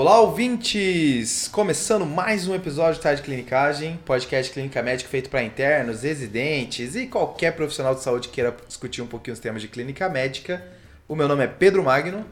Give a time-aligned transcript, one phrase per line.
[0.00, 1.46] Olá, ouvintes!
[1.48, 6.96] Começando mais um episódio de Tarde de Clinicagem, podcast clínica médica feito para internos, residentes
[6.96, 10.64] e qualquer profissional de saúde que queira discutir um pouquinho os temas de clínica médica.
[11.06, 12.24] O meu nome é Pedro Magno.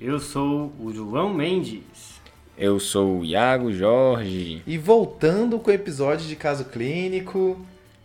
[0.00, 2.20] Eu sou o João Mendes.
[2.56, 4.62] Eu sou o Iago Jorge.
[4.64, 7.60] E voltando com o episódio de caso clínico.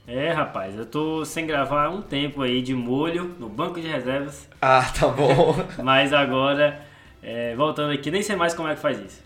[0.08, 3.88] É, rapaz, eu tô sem gravar há um tempo aí de molho no banco de
[3.88, 4.50] reservas.
[4.60, 5.56] Ah, tá bom.
[5.78, 6.90] Mas agora,
[7.22, 9.22] é, voltando aqui, nem sei mais como é que faz isso.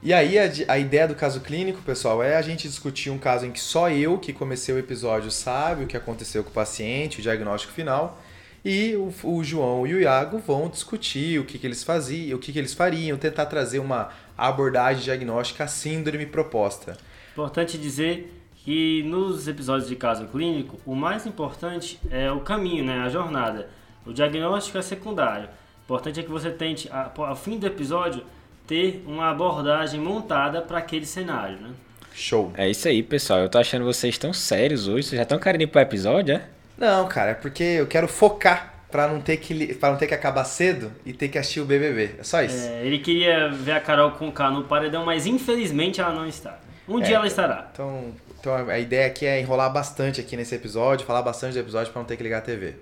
[0.00, 3.46] E aí, a, a, ideia do caso clínico, pessoal, é a gente discutir um caso
[3.46, 7.18] em que só eu, que comecei o episódio, sabe o que aconteceu com o paciente,
[7.18, 8.20] o diagnóstico final.
[8.64, 12.40] E o, o João e o Iago vão discutir o que, que eles faziam, o
[12.40, 16.96] que, que eles fariam, tentar trazer uma abordagem diagnóstica à síndrome proposta.
[17.32, 18.32] Importante dizer
[18.64, 23.68] que nos episódios de caso clínico, o mais importante é o caminho, né, a jornada.
[24.06, 25.48] O diagnóstico é secundário.
[25.88, 28.22] O importante é que você tente, ao fim do episódio,
[28.66, 31.70] ter uma abordagem montada para aquele cenário, né?
[32.12, 32.52] Show.
[32.56, 33.40] É isso aí, pessoal.
[33.40, 35.08] Eu tô achando vocês tão sérios hoje.
[35.08, 36.42] Vocês já estão querendo ir pro episódio, é?
[36.76, 40.14] Não, cara, é porque eu quero focar pra não ter que, pra não ter que
[40.14, 42.16] acabar cedo e ter que assistir o BBB.
[42.18, 42.68] É só isso.
[42.68, 46.58] É, ele queria ver a Carol com K no paredão, mas infelizmente ela não está.
[46.86, 47.68] Um é, dia ela estará.
[47.72, 51.90] Então, então a ideia aqui é enrolar bastante aqui nesse episódio, falar bastante do episódio
[51.92, 52.74] pra não ter que ligar a TV.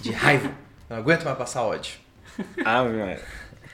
[0.00, 0.50] De raiva.
[0.88, 2.03] não aguento mais passar ódio.
[2.64, 3.16] ah, meu.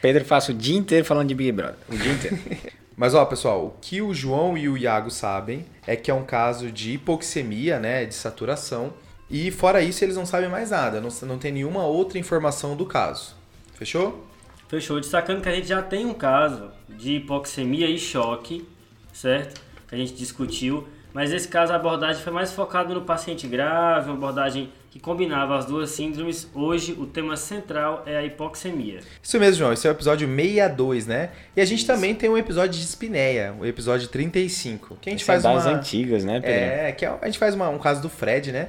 [0.00, 1.77] Pedro passa o dia inteiro falando de Big Brother.
[1.89, 2.39] O dia inteiro.
[2.97, 6.25] Mas ó, pessoal, o que o João e o Iago sabem é que é um
[6.25, 8.92] caso de hipoxemia, né, de saturação,
[9.31, 12.84] e fora isso, eles não sabem mais nada, não, não tem nenhuma outra informação do
[12.84, 13.34] caso.
[13.75, 14.27] Fechou?
[14.69, 15.00] Fechou.
[15.00, 18.69] Destacando que a gente já tem um caso de hipoxemia e choque,
[19.12, 19.61] certo?
[19.88, 20.86] Que a gente discutiu.
[21.14, 25.57] Mas esse caso a abordagem foi mais focada no paciente grave, uma abordagem que combinava
[25.57, 26.51] as duas síndromes.
[26.53, 29.01] Hoje o tema central é a hipoxemia.
[29.23, 29.73] Isso mesmo, João.
[29.73, 31.31] Esse é o episódio 62, né?
[31.56, 31.87] E a gente Isso.
[31.87, 34.99] também tem um episódio de espinéia, o episódio 35.
[35.00, 35.77] Que a gente Esse faz é das uma...
[35.77, 36.50] antigas, né, Pedro?
[36.50, 38.69] É, que é a gente faz uma, um caso do Fred, né?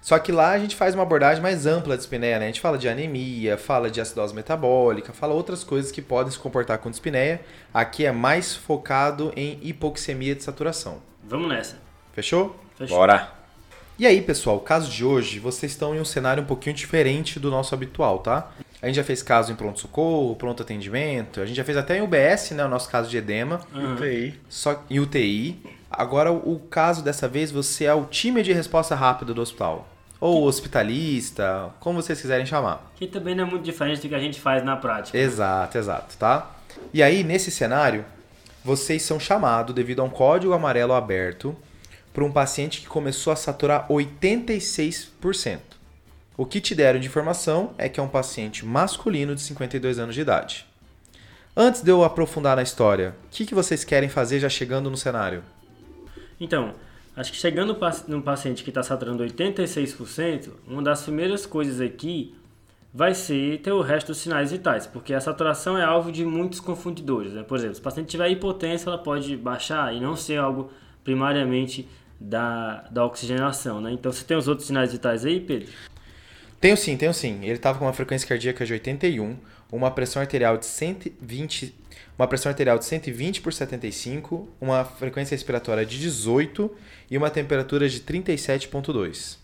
[0.00, 2.46] Só que lá a gente faz uma abordagem mais ampla de espinéia, né?
[2.46, 6.40] A gente fala de anemia, fala de acidose metabólica, fala outras coisas que podem se
[6.40, 7.40] comportar com espinéia.
[7.72, 11.00] Aqui é mais focado em hipoxemia de saturação.
[11.22, 11.76] Vamos nessa.
[12.12, 12.56] Fechou?
[12.76, 12.96] Fechou.
[12.96, 13.41] Bora.
[13.98, 17.38] E aí, pessoal, o caso de hoje, vocês estão em um cenário um pouquinho diferente
[17.38, 18.50] do nosso habitual, tá?
[18.80, 22.00] A gente já fez caso em pronto-socorro, pronto atendimento, a gente já fez até em
[22.00, 22.64] UBS, né?
[22.64, 23.60] O nosso caso de edema.
[23.72, 23.94] Uhum.
[23.94, 24.40] UTI.
[24.48, 25.62] Só em UTI.
[25.90, 29.86] Agora, o caso dessa vez, você é o time de resposta rápida do hospital
[30.18, 32.92] ou hospitalista, como vocês quiserem chamar.
[32.94, 35.18] Que também não é muito diferente do que a gente faz na prática.
[35.18, 36.50] Exato, exato, tá?
[36.94, 38.04] E aí, nesse cenário,
[38.64, 41.56] vocês são chamados devido a um código amarelo aberto
[42.12, 45.60] para um paciente que começou a saturar 86%.
[46.36, 50.14] O que te deram de informação é que é um paciente masculino de 52 anos
[50.14, 50.66] de idade.
[51.56, 54.96] Antes de eu aprofundar na história, o que, que vocês querem fazer já chegando no
[54.96, 55.42] cenário?
[56.40, 56.74] Então,
[57.14, 57.76] Acho que chegando
[58.08, 62.34] num paciente que está saturando 86%, uma das primeiras coisas aqui
[62.92, 66.58] vai ser ter o resto dos sinais vitais, porque a saturação é alvo de muitos
[66.58, 67.32] confundidores.
[67.34, 67.42] Né?
[67.42, 70.70] Por exemplo, se o paciente tiver hipotência, ela pode baixar e não ser algo
[71.04, 71.86] primariamente
[72.22, 73.80] da, da oxigenação.
[73.80, 73.92] Né?
[73.92, 75.68] Então, você tem os outros sinais vitais aí, Pedro?
[76.60, 77.40] Tenho sim, tenho sim.
[77.42, 79.36] Ele estava com uma frequência cardíaca de 81,
[79.70, 81.82] uma pressão arterial de 120
[82.18, 86.70] uma pressão arterial de 120 por 75, uma frequência respiratória de 18
[87.10, 89.38] e uma temperatura de 37,2.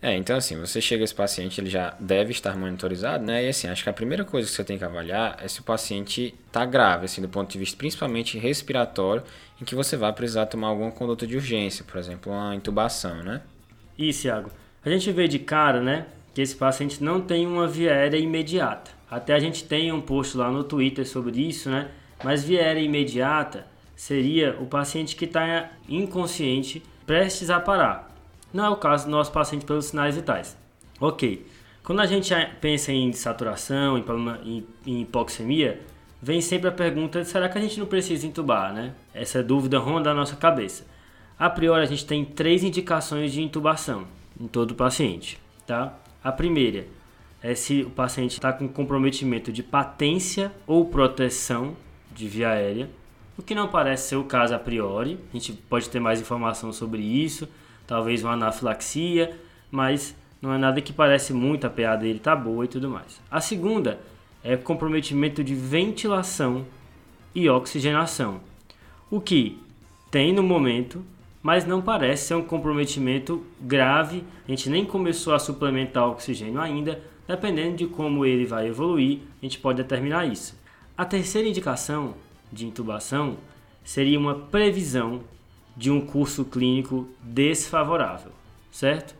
[0.00, 3.44] É, então assim, você chega esse paciente, ele já deve estar monitorizado, né?
[3.44, 5.62] E assim, acho que a primeira coisa que você tem que avaliar é se o
[5.62, 9.22] paciente está grave, assim, do ponto de vista principalmente respiratório,
[9.60, 13.42] em que você vai precisar tomar alguma conduta de urgência, por exemplo, uma intubação, né?
[13.98, 14.50] Isso, Iago.
[14.84, 18.90] A gente vê de cara, né, que esse paciente não tem uma via aérea imediata.
[19.10, 21.88] Até a gente tem um post lá no Twitter sobre isso, né?
[22.22, 28.12] Mas viera imediata seria o paciente que está inconsciente, prestes a parar.
[28.52, 30.56] Não é o caso do nosso paciente pelos sinais vitais.
[31.00, 31.46] Ok.
[31.82, 33.98] Quando a gente pensa em saturação,
[34.44, 35.80] em, em hipoxemia,
[36.24, 38.94] vem sempre a pergunta: será que a gente não precisa intubar, né?
[39.12, 40.86] Essa dúvida ronda a nossa cabeça.
[41.38, 44.06] A priori, a gente tem três indicações de intubação
[44.40, 45.94] em todo paciente, tá?
[46.22, 46.86] A primeira
[47.42, 51.76] é se o paciente está com comprometimento de patência ou proteção
[52.14, 52.88] de via aérea,
[53.36, 55.18] o que não parece ser o caso a priori.
[55.30, 57.46] A gente pode ter mais informação sobre isso,
[57.86, 59.36] talvez uma anafilaxia,
[59.70, 63.20] mas não é nada que parece muito, a PA dele tá boa e tudo mais.
[63.30, 63.98] A segunda
[64.44, 66.66] é comprometimento de ventilação
[67.34, 68.40] e oxigenação,
[69.10, 69.58] o que
[70.10, 71.04] tem no momento,
[71.42, 74.22] mas não parece ser um comprometimento grave.
[74.46, 79.44] A gente nem começou a suplementar oxigênio ainda, dependendo de como ele vai evoluir, a
[79.44, 80.56] gente pode determinar isso.
[80.96, 82.14] A terceira indicação
[82.52, 83.36] de intubação
[83.82, 85.22] seria uma previsão
[85.76, 88.30] de um curso clínico desfavorável,
[88.70, 89.14] certo?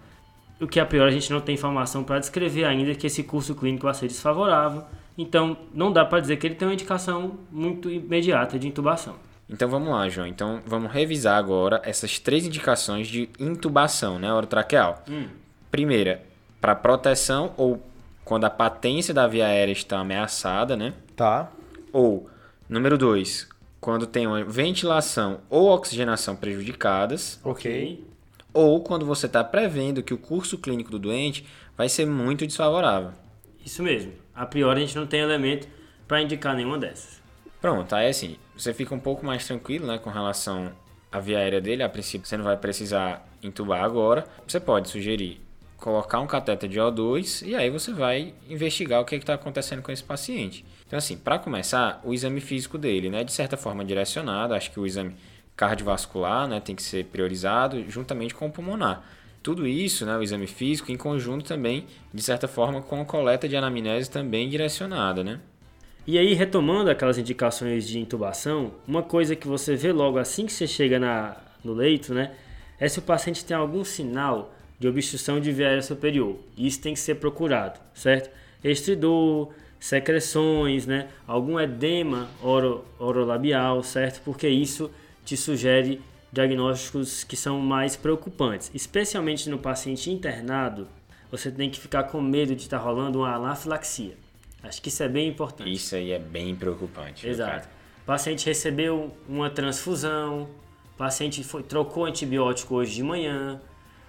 [0.60, 3.54] O que a priori a gente não tem informação para descrever ainda que esse curso
[3.54, 4.84] clínico vai ser desfavorável,
[5.16, 9.16] então não dá para dizer que ele tem uma indicação muito imediata de intubação.
[9.48, 10.26] Então vamos lá, João.
[10.26, 15.02] Então vamos revisar agora essas três indicações de intubação, né, orotraqueal.
[15.08, 15.26] Hum.
[15.70, 16.22] Primeira,
[16.60, 17.82] para proteção ou
[18.24, 20.94] quando a patência da via aérea está ameaçada, né?
[21.14, 21.52] Tá.
[21.92, 22.28] Ou,
[22.68, 23.46] número dois,
[23.80, 27.38] quando tem uma ventilação ou oxigenação prejudicadas.
[27.44, 28.02] Ok.
[28.52, 31.44] Ou quando você está prevendo que o curso clínico do doente
[31.76, 33.10] vai ser muito desfavorável.
[33.64, 34.23] Isso mesmo.
[34.34, 35.68] A priori a gente não tem elemento
[36.08, 37.22] para indicar nenhuma dessas.
[37.60, 40.72] Pronto, aí assim, você fica um pouco mais tranquilo, né, com relação
[41.10, 41.82] à via aérea dele.
[41.82, 44.24] A princípio, você não vai precisar entubar agora.
[44.46, 45.40] Você pode sugerir
[45.84, 49.92] colocar um cateter de O2 e aí você vai investigar o que está acontecendo com
[49.92, 50.64] esse paciente.
[50.86, 54.80] Então, assim, para começar, o exame físico dele, né, de certa forma direcionado, acho que
[54.80, 55.14] o exame
[55.54, 59.04] cardiovascular, né, tem que ser priorizado juntamente com o pulmonar.
[59.44, 63.46] Tudo isso, né, o exame físico, em conjunto também, de certa forma, com a coleta
[63.46, 65.38] de anamnese também direcionada, né?
[66.06, 70.52] E aí, retomando aquelas indicações de intubação, uma coisa que você vê logo assim que
[70.52, 72.32] você chega na, no leito, né,
[72.80, 76.38] é se o paciente tem algum sinal de obstrução de via aérea superior.
[76.56, 78.30] Isso tem que ser procurado, certo?
[78.64, 81.08] Estridor, secreções, né?
[81.26, 84.22] algum edema oro, orolabial, certo?
[84.24, 84.90] Porque isso
[85.22, 86.00] te sugere
[86.34, 88.70] diagnósticos que são mais preocupantes.
[88.74, 90.88] Especialmente no paciente internado,
[91.30, 94.16] você tem que ficar com medo de estar rolando uma anafilaxia.
[94.62, 95.72] Acho que isso é bem importante.
[95.72, 97.26] Isso aí é bem preocupante.
[97.26, 97.68] Exato.
[98.02, 100.48] O paciente recebeu uma transfusão,
[100.94, 103.60] o paciente foi, trocou antibiótico hoje de manhã,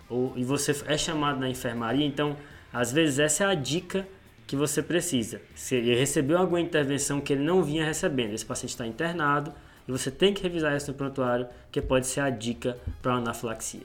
[0.10, 2.36] ou, e você é chamado na enfermaria, então
[2.74, 4.07] às vezes essa é a dica
[4.48, 5.42] que você precisa.
[5.54, 9.54] Se ele recebeu alguma intervenção que ele não vinha recebendo, esse paciente está internado
[9.87, 13.17] e você tem que revisar isso no prontuário, que pode ser a dica para a
[13.17, 13.83] anafilaxia.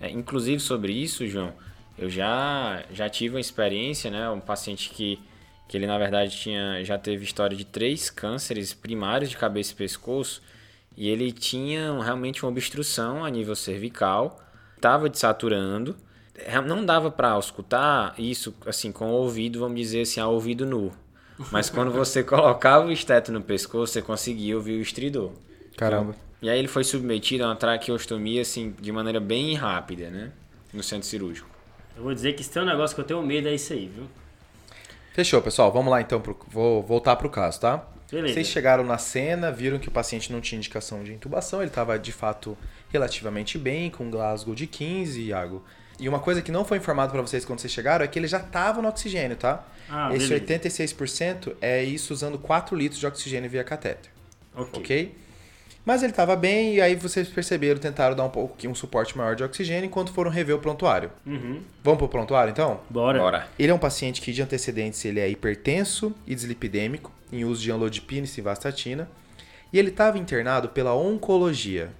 [0.00, 1.52] É, inclusive sobre isso, João,
[1.98, 4.28] eu já, já tive uma experiência, né?
[4.28, 5.18] Um paciente que,
[5.66, 9.76] que ele na verdade tinha, já teve história de três cânceres primários de cabeça e
[9.76, 10.42] pescoço
[10.96, 14.40] e ele tinha realmente uma obstrução a nível cervical
[14.76, 15.96] estava desaturando.
[16.34, 20.66] É, não dava para escutar isso assim com o ouvido, vamos dizer assim, a ouvido
[20.66, 20.92] nu.
[21.50, 25.32] Mas quando você colocava o esteto no pescoço, você conseguia ouvir o estridor.
[25.76, 26.14] Caramba.
[26.40, 30.32] E aí ele foi submetido a uma traqueostomia assim de maneira bem rápida, né,
[30.72, 31.48] no centro cirúrgico.
[31.96, 33.88] Eu vou dizer que se tem um negócio que eu tenho medo é isso aí,
[33.88, 34.04] viu?
[35.14, 35.72] Fechou, pessoal.
[35.72, 36.20] Vamos lá então.
[36.20, 36.36] Pro...
[36.48, 37.88] Vou voltar pro caso, tá?
[38.10, 38.34] Beleza.
[38.34, 41.98] Vocês chegaram na cena, viram que o paciente não tinha indicação de intubação, ele estava
[41.98, 42.56] de fato
[42.90, 45.64] relativamente bem, com Glasgow de 15, Iago.
[45.98, 48.26] E uma coisa que não foi informado para vocês quando vocês chegaram é que ele
[48.28, 49.64] já estava no oxigênio, tá?
[49.88, 50.64] Ah, Esse beleza.
[50.64, 54.10] 86% é isso usando 4 litros de oxigênio via catéter,
[54.54, 54.80] Ok.
[54.80, 55.14] ok?
[55.84, 59.36] Mas ele estava bem e aí vocês perceberam, tentaram dar um pouco um suporte maior
[59.36, 61.12] de oxigênio enquanto foram rever o prontuário.
[61.24, 61.62] Uhum.
[61.84, 62.80] Vamos pro prontuário então?
[62.90, 63.20] Bora.
[63.20, 63.48] Bora.
[63.56, 67.70] Ele é um paciente que de antecedentes ele é hipertenso e dislipidêmico, em uso de
[67.70, 69.08] anlodipina e simvastatina,
[69.72, 71.90] e ele estava internado pela oncologia.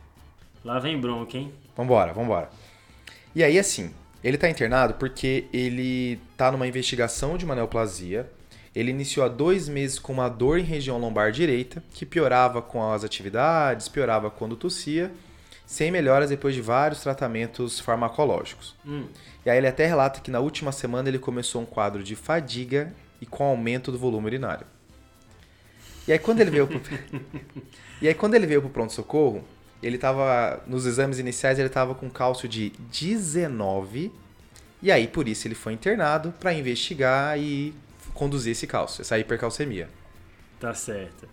[0.65, 1.53] Lá vem bronca, hein?
[1.77, 2.51] Vambora, vambora.
[3.37, 3.91] E aí assim,
[4.25, 8.27] ele está internado porque ele está numa investigação de uma neoplasia.
[8.75, 12.91] Ele iniciou há dois meses com uma dor em região lombar direita, que piorava com
[12.91, 15.13] as atividades, piorava quando tossia,
[15.67, 18.75] sem melhoras depois de vários tratamentos farmacológicos.
[18.87, 19.05] Hum.
[19.45, 22.91] E aí ele até relata que na última semana ele começou um quadro de fadiga
[23.21, 24.67] e com aumento do volume urinário.
[26.09, 26.81] E aí quando ele veio pro...
[28.01, 29.45] E aí quando ele veio pro pronto socorro,
[29.83, 34.11] ele tava nos exames iniciais ele tava com cálcio de 19.
[34.83, 37.75] E aí por isso ele foi internado para investigar e
[38.15, 39.89] conduzir esse cálcio, essa hipercalcemia.
[40.61, 41.29] Tá certo.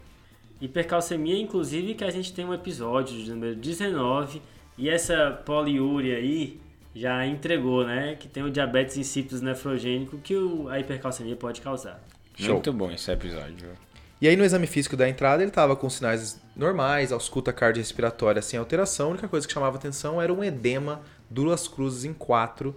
[0.61, 4.41] Hipercalcemia, inclusive, que a gente tem um episódio de número 19
[4.77, 6.59] e essa poliúria aí
[6.95, 8.15] já entregou, né?
[8.15, 12.01] Que tem o diabetes insípidos nefrogênico que o- a hipercalcemia pode causar.
[12.35, 12.53] Show.
[12.53, 13.69] Muito bom esse episódio.
[14.23, 18.57] E aí no exame físico da entrada ele estava com sinais normais, ausculta cardiorrespiratória sem
[18.57, 19.07] alteração.
[19.07, 22.73] A única coisa que chamava atenção era um edema duas cruzes em quatro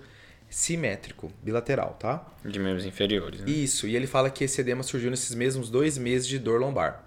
[0.50, 2.26] simétrico, bilateral, tá?
[2.44, 3.42] De membros inferiores.
[3.42, 3.48] Né?
[3.48, 7.04] Isso, e ele fala que esse edema surgiu nesses mesmos dois meses de dor lombar.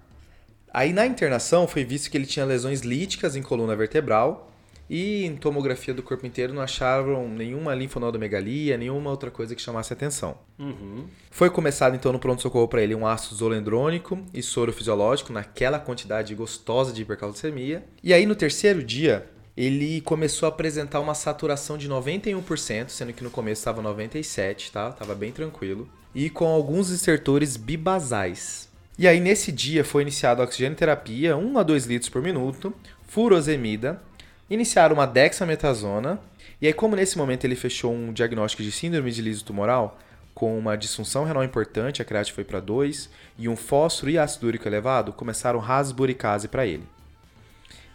[0.72, 4.49] Aí na internação foi visto que ele tinha lesões líticas em coluna vertebral
[4.90, 9.92] e em tomografia do corpo inteiro não acharam nenhuma linfonodomegalia, nenhuma outra coisa que chamasse
[9.92, 10.36] atenção.
[10.58, 11.04] Uhum.
[11.30, 16.34] Foi começado então no pronto-socorro para ele um ácido zolendrônico e soro fisiológico naquela quantidade
[16.34, 17.84] gostosa de hipercalcemia.
[18.02, 23.22] E aí no terceiro dia ele começou a apresentar uma saturação de 91%, sendo que
[23.22, 24.90] no começo estava 97, tá?
[24.90, 25.88] Tava bem tranquilo.
[26.12, 28.68] E com alguns estertores bibasais.
[28.98, 32.72] E aí, nesse dia, foi iniciada a oxigenoterapia, 1 a 2 litros por minuto,
[33.06, 34.00] furosemida,
[34.50, 36.18] iniciaram uma dexametasona,
[36.60, 39.98] e aí, como nesse momento ele fechou um diagnóstico de síndrome de liso tumoral,
[40.34, 44.46] com uma disfunção renal importante, a creatina foi para 2, e um fósforo e ácido
[44.46, 46.84] úrico elevado, começaram rasburicase para ele.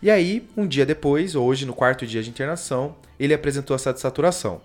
[0.01, 4.61] E aí, um dia depois, hoje, no quarto dia de internação, ele apresentou essa desaturação.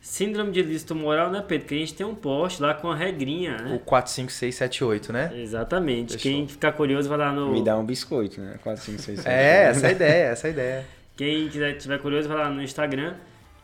[0.00, 1.66] Síndrome de liso tumoral, né, Pedro?
[1.66, 3.74] Que a gente tem um post lá com a regrinha, né?
[3.74, 5.30] O 45678, né?
[5.34, 6.14] Exatamente.
[6.14, 6.32] Fechou.
[6.32, 7.52] Quem ficar curioso vai lá no.
[7.52, 8.58] Me dá um biscoito, né?
[8.62, 9.28] 4, 5, 6, 7.
[9.28, 10.86] É, essa é a ideia, essa é a ideia.
[11.20, 13.12] Quem quiser, tiver curioso vai lá no Instagram.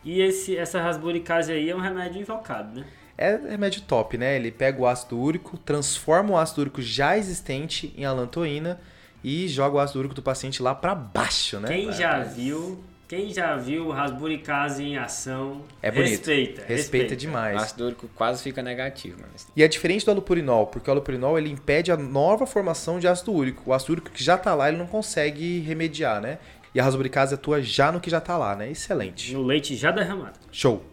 [0.05, 2.85] E esse, essa rasburicase aí é um remédio invocado, né?
[3.17, 4.35] É remédio top, né?
[4.35, 8.79] Ele pega o ácido úrico, transforma o ácido úrico já existente em alantoína
[9.23, 11.67] e joga o ácido úrico do paciente lá pra baixo, né?
[11.69, 16.11] Quem Pra- já viu, quem já viu rasburicase em ação, É bonito.
[16.11, 16.63] respeita.
[16.67, 17.59] Respeita O demais.
[17.59, 21.49] ácido úrico quase fica negativo, mas E é diferente do alopurinol, porque o alopurinol ele
[21.49, 23.63] impede a nova formação de ácido úrico.
[23.71, 26.37] O ácido úrico que já tá lá, ele não consegue remediar, né?
[26.73, 28.69] E a rasburicase atua já no que já tá lá, né?
[28.69, 29.33] Excelente.
[29.33, 30.39] No leite já derramado.
[30.51, 30.83] Show.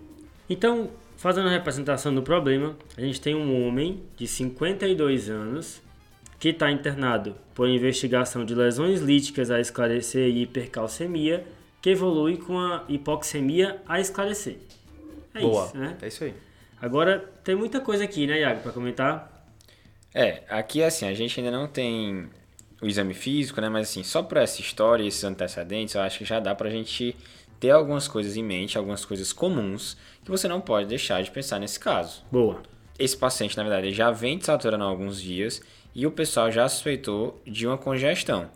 [0.49, 5.83] Então, fazendo a representação do problema, a gente tem um homem de 52 anos
[6.39, 11.47] que está internado por investigação de lesões líticas a esclarecer e hipercalcemia,
[11.81, 14.59] que evolui com a hipoxemia a esclarecer.
[15.35, 15.67] É Boa.
[15.67, 15.97] isso, né?
[16.03, 16.35] É isso aí.
[16.81, 19.47] Agora, tem muita coisa aqui, né, Iago, para comentar.
[20.13, 22.29] É, aqui assim, a gente ainda não tem
[22.85, 23.69] o exame físico, né?
[23.71, 26.69] Mas assim, só por essa história e esses antecedentes, eu acho que já dá pra
[26.69, 27.17] gente
[27.59, 31.59] ter algumas coisas em mente, algumas coisas comuns que você não pode deixar de pensar
[31.59, 32.23] nesse caso.
[32.31, 32.63] Boa.
[32.99, 35.63] Esse paciente, na verdade, já vem desaturando há alguns dias
[35.95, 38.51] e o pessoal já suspeitou de uma congestão.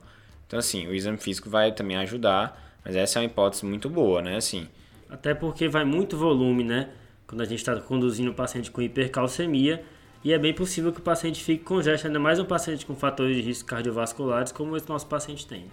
[0.46, 4.20] Então, assim, o exame físico vai também ajudar, mas essa é uma hipótese muito boa,
[4.20, 4.36] né?
[4.36, 4.68] Assim,
[5.08, 6.90] Até porque vai muito volume, né?
[7.26, 9.82] Quando a gente está conduzindo o paciente com hipercalcemia.
[10.24, 13.36] E é bem possível que o paciente fique congesto, ainda mais um paciente com fatores
[13.36, 15.70] de risco cardiovasculares, como esse nosso paciente tem.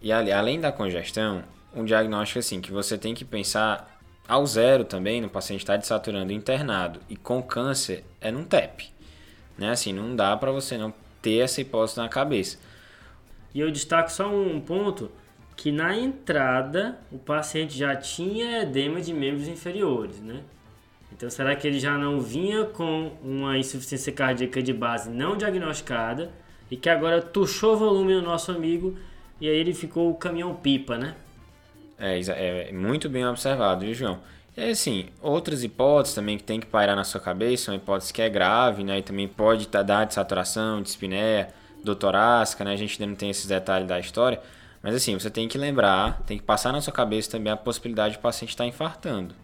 [0.00, 1.42] E além da congestão,
[1.74, 6.32] um diagnóstico assim que você tem que pensar ao zero também no paciente estar desaturando
[6.32, 8.88] internado e com câncer é num TEP.
[9.58, 9.70] Né?
[9.70, 12.58] Assim, não dá para você não ter essa hipótese na cabeça.
[13.52, 15.10] E eu destaco só um ponto,
[15.56, 20.42] que na entrada o paciente já tinha edema de membros inferiores, né?
[21.12, 26.30] Então será que ele já não vinha com uma insuficiência cardíaca de base não diagnosticada
[26.70, 28.96] e que agora tuchou volume no nosso amigo
[29.40, 31.14] e aí ele ficou o caminhão pipa, né?
[31.98, 32.18] É,
[32.68, 34.20] é muito bem observado, viu, João?
[34.56, 38.22] E assim, outras hipóteses também que tem que pairar na sua cabeça, uma hipótese que
[38.22, 38.98] é grave, né?
[38.98, 41.48] E também pode tá- dar de saturação, de espinéia,
[41.84, 42.72] doutorácica, né?
[42.72, 44.40] A gente ainda não tem esses detalhes da história.
[44.82, 48.16] Mas assim, você tem que lembrar, tem que passar na sua cabeça também a possibilidade
[48.16, 49.34] do paciente estar infartando.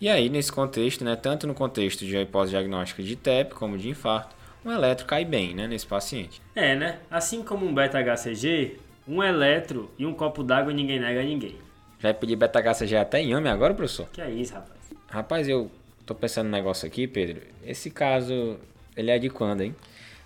[0.00, 1.16] E aí, nesse contexto, né?
[1.16, 4.34] Tanto no contexto de hipótese diagnóstica de TEP como de infarto,
[4.64, 5.66] um eletro cai bem, né?
[5.66, 6.40] Nesse paciente.
[6.54, 6.98] É, né?
[7.10, 11.56] Assim como um beta-HCG, um eletro e um copo d'água ninguém nega a ninguém.
[11.98, 14.08] Já pedir beta-HCG até em homem agora, professor?
[14.12, 14.78] Que é isso, rapaz?
[15.08, 15.70] Rapaz, eu
[16.04, 17.40] tô pensando num negócio aqui, Pedro.
[17.64, 18.58] Esse caso,
[18.96, 19.74] ele é de quando, hein?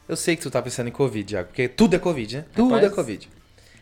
[0.08, 2.44] Eu sei que tu tá pensando em Covid, Iago, porque tudo é Covid, né?
[2.54, 2.92] Tudo Rapaz.
[2.92, 3.28] é Covid.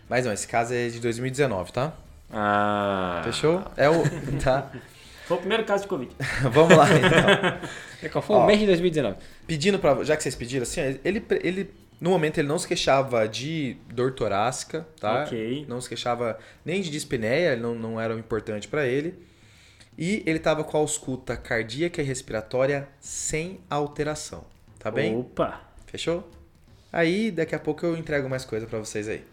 [0.08, 1.92] Mas não, esse caso é de 2019, tá?
[2.32, 3.22] Ah.
[3.24, 3.62] Fechou?
[3.76, 4.02] É o.
[4.42, 4.70] Tá.
[5.26, 6.14] Foi o primeiro caso de Covid.
[6.52, 7.70] Vamos lá, então.
[8.02, 9.16] É Qual foi o mês de 2019?
[9.46, 10.04] Pedindo pra.
[10.04, 11.70] Já que vocês pediram, assim, ele, ele.
[11.98, 15.24] No momento ele não se queixava de dor torácica, tá?
[15.24, 15.64] Ok.
[15.66, 19.14] Não se queixava nem de dispneia, não, não era importante pra ele.
[19.98, 24.44] E ele tava com a ausculta cardíaca e respiratória sem alteração.
[24.78, 25.16] Tá bem?
[25.16, 25.62] Opa!
[25.86, 26.28] Fechou?
[26.92, 29.24] Aí, daqui a pouco eu entrego mais coisa pra vocês aí.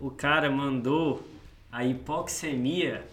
[0.00, 1.24] O cara mandou
[1.70, 3.04] a hipoxemia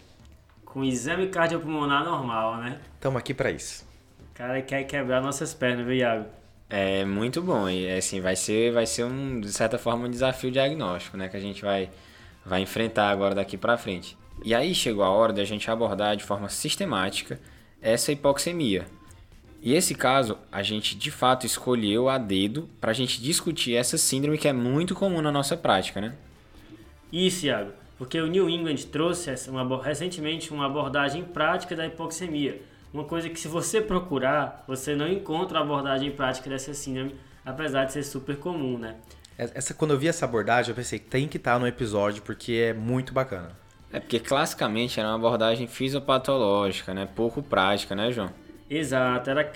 [0.74, 2.80] com exame cardiopulmonar normal, né?
[3.00, 3.86] Tamo aqui pra isso.
[4.20, 6.26] O cara quer quebrar nossas pernas, viu, Iago?
[6.68, 10.50] É muito bom e assim vai ser vai ser um de certa forma um desafio
[10.50, 11.92] diagnóstico, né, que a gente vai
[12.44, 14.18] vai enfrentar agora daqui pra frente.
[14.44, 17.40] E aí chegou a hora da gente abordar de forma sistemática
[17.80, 18.88] essa hipoxemia.
[19.62, 24.40] E esse caso a gente de fato escolheu a dedo pra gente discutir essa síndrome
[24.40, 26.16] que é muito comum na nossa prática, né?
[27.12, 27.83] Isso, Iago.
[28.04, 32.62] Porque o New England trouxe uma, recentemente uma abordagem prática da hipoxemia.
[32.94, 37.86] Uma coisa que se você procurar, você não encontra a abordagem prática dessa síndrome, apesar
[37.86, 38.98] de ser super comum, né?
[39.38, 42.72] Essa, quando eu vi essa abordagem, eu pensei que tem que estar no episódio, porque
[42.72, 43.52] é muito bacana.
[43.90, 47.08] É porque classicamente era uma abordagem fisiopatológica, né?
[47.16, 48.32] Pouco prática, né, João?
[48.70, 49.30] Exato.
[49.30, 49.50] Era,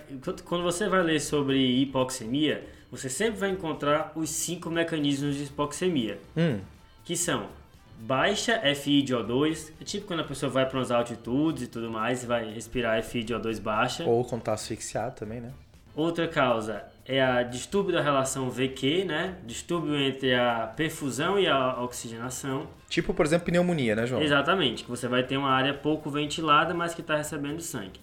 [0.46, 6.18] quando você vai ler sobre hipoxemia, você sempre vai encontrar os cinco mecanismos de hipoxemia,
[6.38, 6.62] Hum,
[7.04, 7.50] que são
[8.00, 11.90] baixa FI de O2, é tipo quando a pessoa vai para umas altitudes e tudo
[11.90, 15.52] mais, vai respirar FI de O2 baixa, ou, quando tá asfixiado também, né?
[15.96, 19.38] Outra causa é a distúrbio da relação VQ, né?
[19.46, 22.68] Distúrbio entre a perfusão e a oxigenação.
[22.88, 24.22] Tipo, por exemplo, pneumonia, né, João?
[24.22, 28.00] Exatamente, que você vai ter uma área pouco ventilada, mas que está recebendo sangue.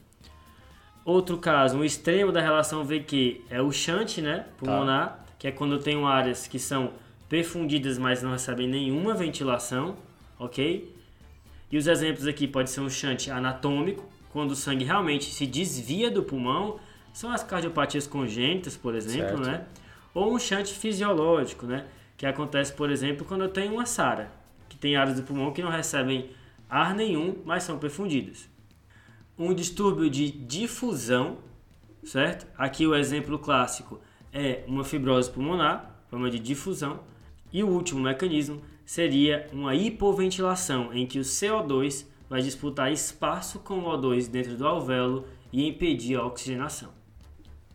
[1.05, 5.25] Outro caso, um extremo da relação VQ é o shunt, né, pulmonar, tá.
[5.39, 6.95] que é quando tem áreas que são
[7.29, 9.97] perfundidas, mas não recebem nenhuma ventilação,
[10.39, 10.95] ok?
[11.71, 16.11] E os exemplos aqui pode ser um shunt anatômico, quando o sangue realmente se desvia
[16.11, 16.79] do pulmão,
[17.13, 19.51] são as cardiopatias congênitas, por exemplo, certo.
[19.51, 19.67] né?
[20.13, 21.87] Ou um shunt fisiológico, né?
[22.17, 24.31] Que acontece, por exemplo, quando eu tenho uma SARA,
[24.69, 26.31] que tem áreas do pulmão que não recebem
[26.69, 28.49] ar nenhum, mas são perfundidas
[29.39, 31.39] um distúrbio de difusão,
[32.05, 32.47] certo?
[32.57, 34.01] Aqui o exemplo clássico
[34.33, 37.01] é uma fibrose pulmonar, forma de difusão,
[37.55, 43.79] e o último mecanismo seria uma hipoventilação, em que o CO2 vai disputar espaço com
[43.79, 46.91] o O2 dentro do alvéolo e impedir a oxigenação.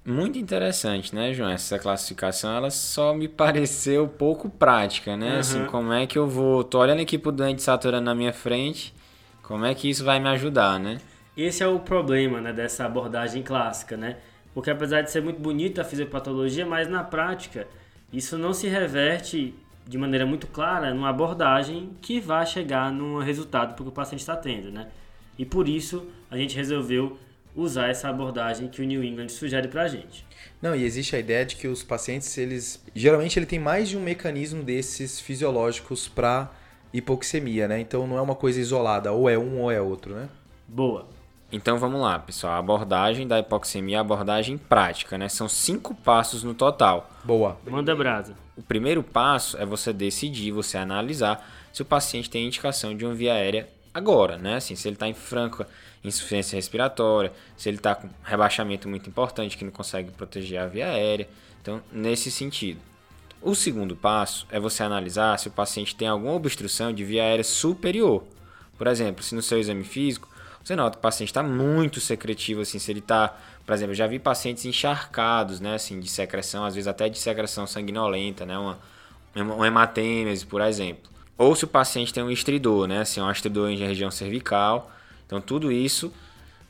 [0.05, 1.49] Muito interessante, né, João?
[1.49, 5.33] Essa classificação ela só me pareceu pouco prática, né?
[5.33, 5.39] Uhum.
[5.39, 6.63] Assim, como é que eu vou.
[6.63, 8.93] Tô olhando aqui pro doente saturando na minha frente,
[9.41, 10.99] como é que isso vai me ajudar, né?
[11.37, 14.17] Esse é o problema né, dessa abordagem clássica, né?
[14.53, 17.65] Porque apesar de ser muito bonita a fisiopatologia, mas na prática
[18.11, 19.53] isso não se reverte
[19.89, 24.37] de maneira muito clara numa abordagem que vai chegar no resultado que o paciente está
[24.37, 24.87] tendo, né?
[25.35, 27.17] E por isso a gente resolveu
[27.55, 30.23] usar essa abordagem que o New England sugere para a gente.
[30.61, 33.97] Não, e existe a ideia de que os pacientes, eles geralmente ele tem mais de
[33.97, 36.51] um mecanismo desses fisiológicos para
[36.93, 37.79] hipoxemia, né?
[37.79, 40.29] Então não é uma coisa isolada, ou é um ou é outro, né?
[40.67, 41.07] Boa.
[41.51, 42.53] Então vamos lá, pessoal.
[42.53, 45.27] A abordagem da hipoxemia é a abordagem prática, né?
[45.27, 47.09] São cinco passos no total.
[47.23, 47.57] Boa.
[47.67, 48.35] Manda brasa.
[48.55, 53.15] O primeiro passo é você decidir, você analisar se o paciente tem indicação de uma
[53.15, 54.55] via aérea agora, né?
[54.55, 55.67] Assim, se ele está em franca
[56.03, 60.87] insuficiência respiratória, se ele está com rebaixamento muito importante que não consegue proteger a via
[60.91, 61.27] aérea.
[61.61, 62.79] Então, nesse sentido.
[63.41, 67.43] O segundo passo é você analisar se o paciente tem alguma obstrução de via aérea
[67.43, 68.23] superior.
[68.77, 70.27] Por exemplo, se no seu exame físico
[70.69, 74.05] você nota que o paciente está muito secretivo, assim, se ele está, por exemplo, já
[74.05, 78.77] vi pacientes encharcados, né, assim, de secreção, às vezes até de secreção sanguinolenta, né, uma,
[79.35, 81.09] uma hematêmese, por exemplo.
[81.35, 84.91] Ou se o paciente tem um estridor, né, assim, um estridor em região cervical.
[85.25, 86.13] Então, tudo isso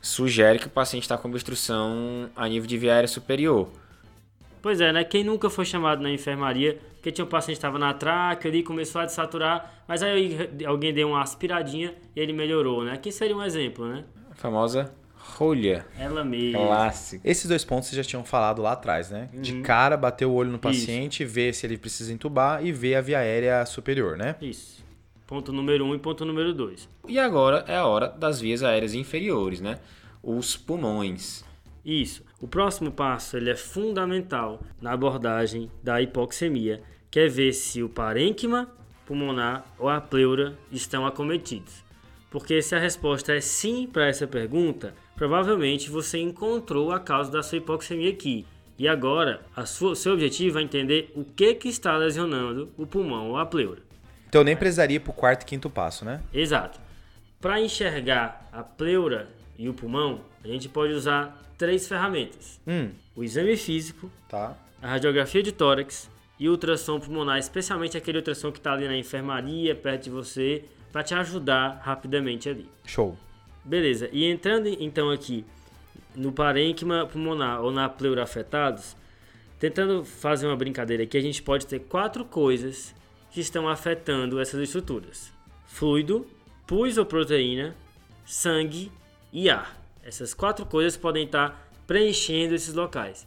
[0.02, 3.70] sugere que o paciente está com obstrução a nível de via aérea superior.
[4.62, 5.04] Pois é, né?
[5.04, 8.62] Quem nunca foi chamado na enfermaria porque tinha um paciente que estava na tráquea ali,
[8.62, 12.92] começou a desaturar, mas aí alguém deu uma aspiradinha e ele melhorou, né?
[12.92, 14.04] Aqui seria um exemplo, né?
[14.30, 15.86] A famosa rolha.
[15.98, 16.60] Ela mesmo.
[16.60, 17.26] Clássico.
[17.26, 19.30] Esses dois pontos vocês já tinham falado lá atrás, né?
[19.34, 19.42] Uhum.
[19.42, 21.34] De cara, bater o olho no paciente, Isso.
[21.34, 24.36] ver se ele precisa entubar e ver a via aérea superior, né?
[24.42, 24.84] Isso.
[25.26, 26.90] Ponto número um e ponto número dois.
[27.08, 29.80] E agora é a hora das vias aéreas inferiores, né?
[30.22, 31.46] Os pulmões.
[31.86, 32.26] Isso.
[32.42, 37.90] O próximo passo ele é fundamental na abordagem da hipoxemia, que é ver se o
[37.90, 38.70] parênquima
[39.06, 41.84] pulmonar ou a pleura estão acometidos.
[42.30, 47.42] Porque se a resposta é sim para essa pergunta, provavelmente você encontrou a causa da
[47.42, 48.46] sua hipoxemia aqui.
[48.78, 53.38] E agora, sua, seu objetivo é entender o que, que está lesionando o pulmão ou
[53.38, 53.82] a pleura.
[54.30, 56.22] Então nem precisaria ir para o quarto e quinto passo, né?
[56.34, 56.80] Exato.
[57.42, 59.28] Para enxergar a pleura
[59.60, 62.90] e o pulmão, a gente pode usar três ferramentas: hum.
[63.14, 64.58] o exame físico, tá.
[64.82, 68.96] a radiografia de tórax e o ultrassom pulmonar, especialmente aquele ultrassom que está ali na
[68.96, 72.66] enfermaria, perto de você, para te ajudar rapidamente ali.
[72.86, 73.18] Show.
[73.66, 74.10] Beleza.
[74.14, 75.46] E entrando então aqui
[76.16, 78.96] no parênquima pulmonar ou na pleura afetados,
[79.60, 82.96] tentando fazer uma brincadeira aqui, a gente pode ter quatro coisas
[83.30, 85.34] que estão afetando essas estruturas:
[85.68, 86.26] fluido,
[86.66, 87.76] pus ou proteína,
[88.26, 88.90] sangue
[89.32, 89.78] e ar.
[90.04, 93.26] Essas quatro coisas podem estar preenchendo esses locais.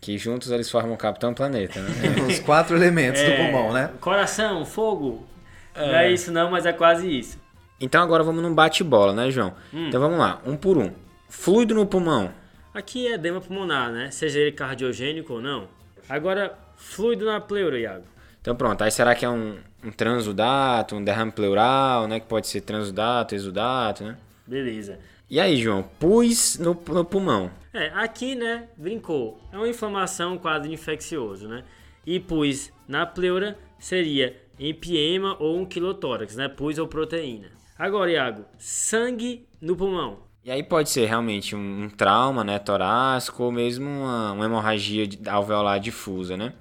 [0.00, 1.90] Que juntos eles formam o Capitão Planeta, né?
[2.28, 3.90] Os quatro elementos é, do pulmão, né?
[4.00, 5.26] Coração, fogo.
[5.74, 5.86] É.
[5.86, 7.38] Não é isso não, mas é quase isso.
[7.80, 9.54] Então agora vamos num bate-bola, né, João?
[9.72, 9.88] Hum.
[9.88, 10.90] Então vamos lá, um por um.
[11.28, 12.32] Fluido no pulmão.
[12.72, 14.10] Aqui é edema pulmonar, né?
[14.10, 15.68] Seja ele cardiogênico ou não.
[16.08, 18.04] Agora, fluido na pleura, Iago.
[18.40, 22.20] Então pronto, aí será que é um, um transudato, um derrame pleural, né?
[22.20, 24.16] Que pode ser transudato, exudato, né?
[24.46, 24.98] Beleza.
[25.28, 27.50] E aí, João, pus no, no pulmão.
[27.74, 29.40] É, aqui, né, brincou.
[29.50, 31.64] É uma inflamação, um quadro infeccioso, né?
[32.06, 36.48] E pus na pleura seria empiema ou um quilotórax, né?
[36.48, 37.48] Pus ou proteína.
[37.76, 40.20] Agora, Iago, sangue no pulmão.
[40.44, 45.08] E aí pode ser realmente um, um trauma, né, torácico ou mesmo uma, uma hemorragia
[45.28, 46.52] alveolar difusa, né?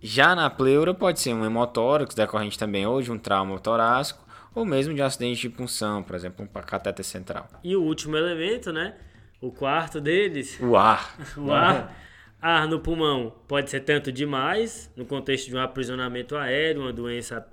[0.00, 4.23] Já na pleura pode ser um hemotórax decorrente também ou de um trauma torácico
[4.54, 7.48] ou mesmo de acidente de punção, por exemplo, um catéter central.
[7.62, 8.94] E o último elemento, né?
[9.40, 10.58] O quarto deles.
[10.60, 11.16] O ar.
[11.36, 11.94] o ar.
[12.40, 17.46] Ar no pulmão pode ser tanto demais, no contexto de um aprisionamento aéreo, uma doença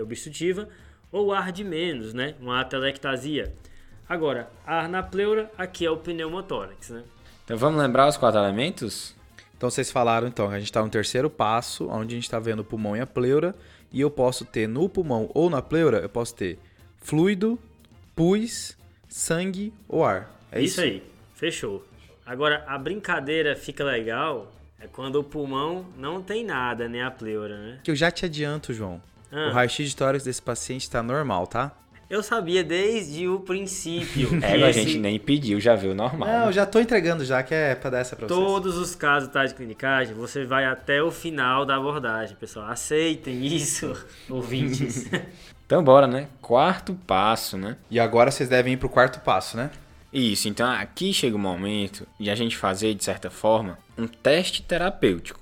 [0.00, 0.68] obstrutiva,
[1.10, 2.34] ou ar de menos, né?
[2.40, 3.52] Uma atelectasia.
[4.08, 7.02] Agora, ar na pleura, aqui é o pneumotórax, né?
[7.44, 9.16] Então vamos lembrar os quatro elementos?
[9.56, 12.38] Então vocês falaram então que a gente está no terceiro passo, onde a gente está
[12.38, 13.54] vendo o pulmão e a pleura,
[13.92, 16.58] e eu posso ter no pulmão ou na pleura, eu posso ter
[16.98, 17.58] fluido,
[18.14, 18.76] pus,
[19.08, 20.34] sangue ou ar.
[20.50, 21.02] É isso, isso aí,
[21.34, 21.86] fechou.
[22.24, 27.56] Agora, a brincadeira fica legal é quando o pulmão não tem nada, nem a pleura,
[27.58, 27.80] né?
[27.82, 29.00] Que eu já te adianto, João.
[29.32, 29.48] Ah.
[29.48, 31.72] O raio-x de tórax desse paciente está normal, tá?
[32.08, 34.30] Eu sabia desde o princípio.
[34.46, 36.28] É, a gente nem pediu, já viu normal.
[36.28, 36.52] Não, né?
[36.52, 38.38] já tô entregando já, que é pra dar essa pra vocês.
[38.38, 42.70] Todos os casos tá, de clinicagem, você vai até o final da abordagem, pessoal.
[42.70, 43.92] Aceitem isso,
[44.30, 45.10] ouvintes.
[45.66, 46.28] então bora, né?
[46.40, 47.76] Quarto passo, né?
[47.90, 49.70] E agora vocês devem ir pro quarto passo, né?
[50.12, 54.62] Isso, então aqui chega o momento de a gente fazer, de certa forma, um teste
[54.62, 55.40] terapêutico.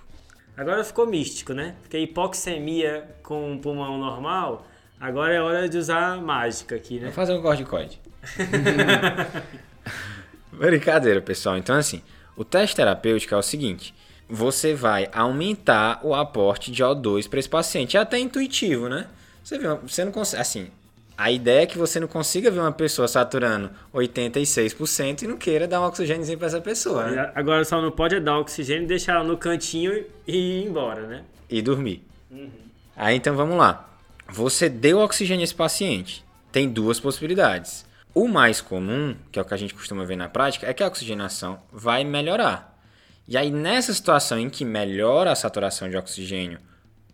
[0.57, 1.75] Agora ficou místico, né?
[1.83, 4.67] Porque hipoxemia com um pulmão normal
[5.01, 7.07] Agora é hora de usar mágica aqui, né?
[7.07, 8.01] Vou fazer um corticoide.
[10.53, 11.59] Brincadeira, pessoal.
[11.59, 12.03] Então, assim,
[12.37, 13.95] o teste terapêutico é o seguinte:
[14.29, 17.97] você vai aumentar o aporte de O2 para esse paciente.
[17.97, 19.07] É até intuitivo, né?
[19.43, 20.41] Você vê, você não consegue.
[20.41, 20.71] Assim,
[21.17, 25.69] a ideia é que você não consiga ver uma pessoa saturando 86% e não queira
[25.69, 27.31] dar um oxigênio para essa pessoa, né?
[27.35, 31.25] Agora só não pode dar oxigênio, deixar ela no cantinho e ir embora, né?
[31.49, 32.03] E dormir.
[32.31, 32.51] Uhum.
[32.97, 33.94] Aí então vamos lá.
[34.29, 36.25] Você deu oxigênio a esse paciente.
[36.51, 37.85] Tem duas possibilidades.
[38.15, 40.83] O mais comum, que é o que a gente costuma ver na prática, é que
[40.83, 42.81] a oxigenação vai melhorar.
[43.27, 46.59] E aí, nessa situação em que melhora a saturação de oxigênio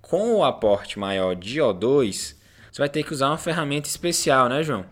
[0.03, 2.37] com o aporte maior de O2,
[2.71, 4.85] você vai ter que usar uma ferramenta especial, né, João?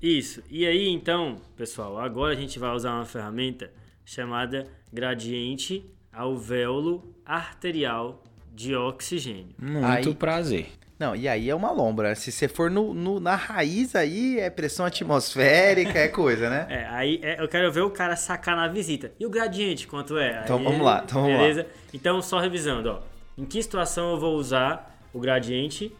[0.00, 0.42] Isso.
[0.50, 3.70] E aí, então, pessoal, agora a gente vai usar uma ferramenta
[4.04, 8.22] chamada gradiente alvéolo arterial
[8.54, 9.54] de oxigênio.
[9.58, 10.68] Muito aí, prazer.
[11.02, 12.14] Não, e aí é uma lombra.
[12.14, 16.68] Se você for no, no, na raiz aí, é pressão atmosférica, é coisa, né?
[16.70, 19.10] É, aí é, eu quero ver o cara sacar na visita.
[19.18, 20.42] E o gradiente, quanto é?
[20.44, 21.62] Então aí, vamos lá, então vamos beleza?
[21.62, 21.68] lá.
[21.92, 23.00] Então, só revisando, ó.
[23.36, 25.92] Em que situação eu vou usar o gradiente?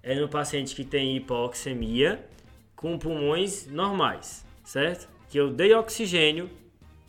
[0.00, 2.24] É no paciente que tem hipoxemia
[2.76, 5.08] com pulmões normais, certo?
[5.28, 6.48] Que eu dei oxigênio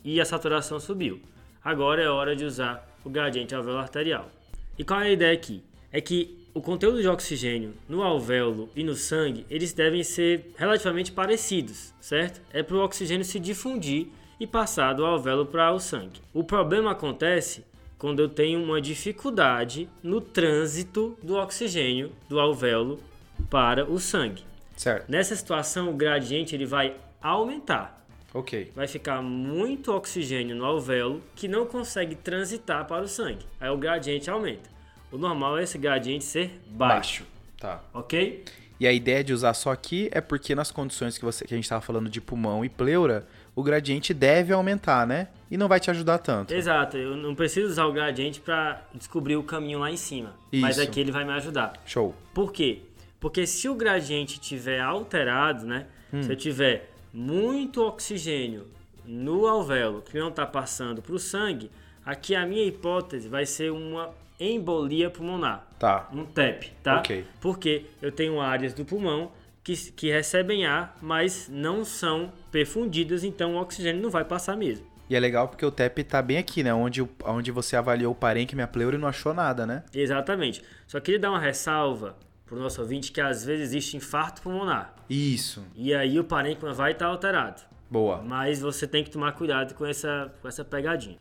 [0.02, 1.22] e a saturação subiu.
[1.64, 4.28] Agora é hora de usar o gradiente alveolar arterial.
[4.76, 5.62] E qual é a ideia aqui?
[5.92, 11.12] É que o conteúdo de oxigênio no alvéolo e no sangue, eles devem ser relativamente
[11.12, 12.40] parecidos, certo?
[12.52, 14.08] É para o oxigênio se difundir
[14.40, 16.20] e passar do alvéolo para o sangue.
[16.34, 17.64] O problema acontece
[17.96, 23.00] quando eu tenho uma dificuldade no trânsito do oxigênio do alvéolo
[23.48, 24.42] para o sangue.
[24.76, 25.08] Certo.
[25.08, 28.04] Nessa situação, o gradiente ele vai aumentar.
[28.34, 28.72] Ok.
[28.74, 33.46] Vai ficar muito oxigênio no alvéolo que não consegue transitar para o sangue.
[33.60, 34.77] Aí o gradiente aumenta.
[35.10, 37.22] O normal é esse gradiente ser baixo.
[37.22, 37.26] baixo.
[37.58, 37.80] Tá.
[37.92, 38.44] Ok?
[38.80, 41.56] E a ideia de usar só aqui é porque nas condições que, você, que a
[41.56, 45.28] gente estava falando de pulmão e pleura, o gradiente deve aumentar, né?
[45.50, 46.54] E não vai te ajudar tanto.
[46.54, 50.32] Exato, eu não preciso usar o gradiente para descobrir o caminho lá em cima.
[50.52, 50.62] Isso.
[50.62, 51.72] Mas aqui ele vai me ajudar.
[51.84, 52.14] Show.
[52.32, 52.82] Por quê?
[53.18, 55.86] Porque se o gradiente tiver alterado, né?
[56.12, 56.22] Hum.
[56.22, 58.68] Se eu tiver muito oxigênio
[59.04, 61.68] no alvéolo que não está passando para o sangue,
[62.06, 65.66] aqui a minha hipótese vai ser uma embolia pulmonar.
[65.78, 66.08] Tá.
[66.12, 66.98] Um TEP, tá?
[66.98, 67.24] Ok.
[67.40, 69.32] Porque eu tenho áreas do pulmão
[69.64, 74.86] que, que recebem ar, mas não são perfundidas, então o oxigênio não vai passar mesmo.
[75.10, 76.72] E é legal porque o TEP tá bem aqui, né?
[76.72, 79.82] Onde, onde você avaliou o parênquima e a pleura e não achou nada, né?
[79.94, 80.62] Exatamente.
[80.86, 84.94] Só queria dar uma ressalva pro nosso ouvinte que às vezes existe infarto pulmonar.
[85.08, 85.64] Isso.
[85.74, 87.62] E aí o parênquima vai estar tá alterado.
[87.90, 88.22] Boa.
[88.22, 91.16] Mas você tem que tomar cuidado com essa, com essa pegadinha.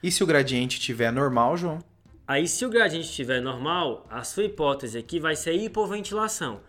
[0.00, 1.78] E se o gradiente estiver normal, João?
[2.26, 6.60] Aí, se o gradiente estiver normal, a sua hipótese aqui vai ser hipoventilação,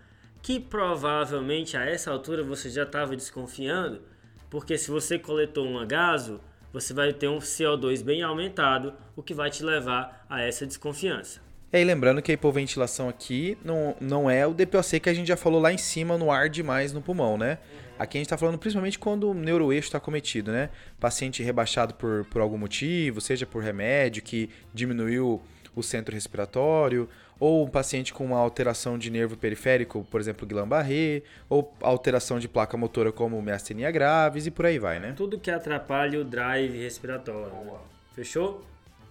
[0.41, 4.01] que provavelmente a essa altura você já estava desconfiando,
[4.49, 9.33] porque se você coletou um agaso, você vai ter um CO2 bem aumentado, o que
[9.33, 11.39] vai te levar a essa desconfiança.
[11.71, 15.27] E aí, lembrando que a hipoventilação aqui não, não é o DPOC que a gente
[15.27, 17.59] já falou lá em cima no ar demais no pulmão, né?
[17.97, 20.69] Aqui a gente está falando principalmente quando o neuroeixo está cometido, né?
[20.99, 25.41] Paciente rebaixado por, por algum motivo, seja por remédio que diminuiu
[25.75, 31.23] o centro respiratório, ou um paciente com uma alteração de nervo periférico, por exemplo, Guillain-Barré,
[31.49, 35.13] ou alteração de placa motora como miastenia graves e por aí vai, né?
[35.15, 37.51] Tudo que atrapalha o drive respiratório.
[37.51, 37.73] Né?
[38.15, 38.63] Fechou?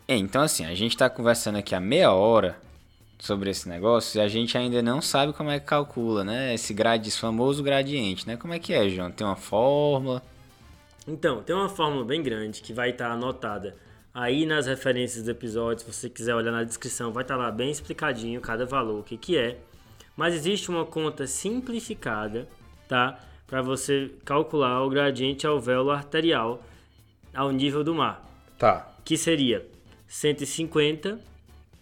[0.07, 2.57] É, então assim, a gente está conversando aqui há meia hora
[3.23, 6.55] sobre esse negócio e a gente ainda não sabe como é que calcula, né?
[6.55, 8.37] Esse grade, esse famoso gradiente, né?
[8.37, 9.13] Como é que é, João?
[9.13, 10.21] Tem uma fórmula?
[11.07, 13.77] Então, tem uma fórmula bem grande que vai estar anotada
[14.15, 17.71] Aí nas referências do episódio, se você quiser olhar na descrição, vai estar lá bem
[17.71, 19.59] explicadinho cada valor, o que, que é.
[20.15, 22.47] Mas existe uma conta simplificada,
[22.87, 23.19] tá?
[23.47, 26.63] Para você calcular o gradiente alvéolo arterial
[27.33, 28.23] ao nível do mar.
[28.59, 28.93] Tá.
[29.03, 29.67] Que seria
[30.07, 31.19] 150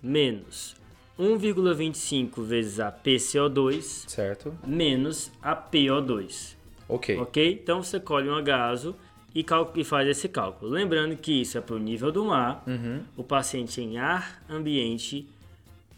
[0.01, 0.80] menos
[1.21, 4.55] 1,25 vezes a PCO2 Certo.
[4.67, 6.55] menos a PO2.
[6.89, 7.17] Ok.
[7.19, 7.61] Ok?
[7.63, 8.97] Então você colhe um agaso
[9.35, 9.45] e,
[9.77, 10.71] e faz esse cálculo.
[10.73, 13.03] Lembrando que isso é para o nível do mar, Uhum.
[13.17, 15.29] o paciente em ar ambiente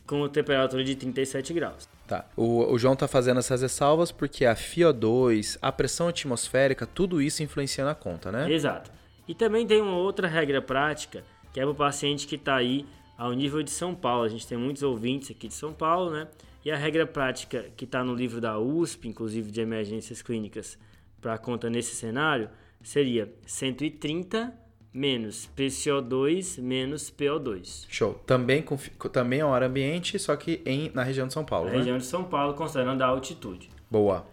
[0.06, 1.88] com temperatura de 37 graus.
[2.06, 2.26] Tá.
[2.36, 7.42] O, o João tá fazendo essas ressalvas porque a FiO2, a pressão atmosférica, tudo isso
[7.42, 8.52] influencia na conta, né?
[8.52, 8.90] Exato.
[9.26, 12.84] E também tem uma outra regra prática, que é para o paciente que está aí
[13.22, 14.24] ao nível de São Paulo.
[14.24, 16.28] A gente tem muitos ouvintes aqui de São Paulo, né?
[16.64, 20.78] E a regra prática que está no livro da USP, inclusive de emergências clínicas,
[21.20, 22.48] para conta nesse cenário,
[22.82, 24.52] seria 130
[24.92, 27.86] menos PCO2 menos PO2.
[27.88, 28.14] Show.
[28.26, 31.72] Também, com, também é hora ambiente, só que em, na região de São Paulo, Na
[31.72, 31.78] né?
[31.78, 33.70] região de São Paulo, considerando a altitude.
[33.90, 34.26] Boa.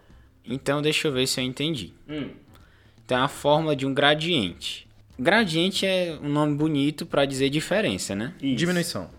[0.43, 1.93] Então deixa eu ver se eu entendi.
[2.08, 2.32] Hum,
[3.06, 4.88] Então é a fórmula de um gradiente.
[5.19, 8.34] Gradiente é um nome bonito para dizer diferença, né?
[8.41, 8.55] isso.
[8.55, 9.10] Diminuição.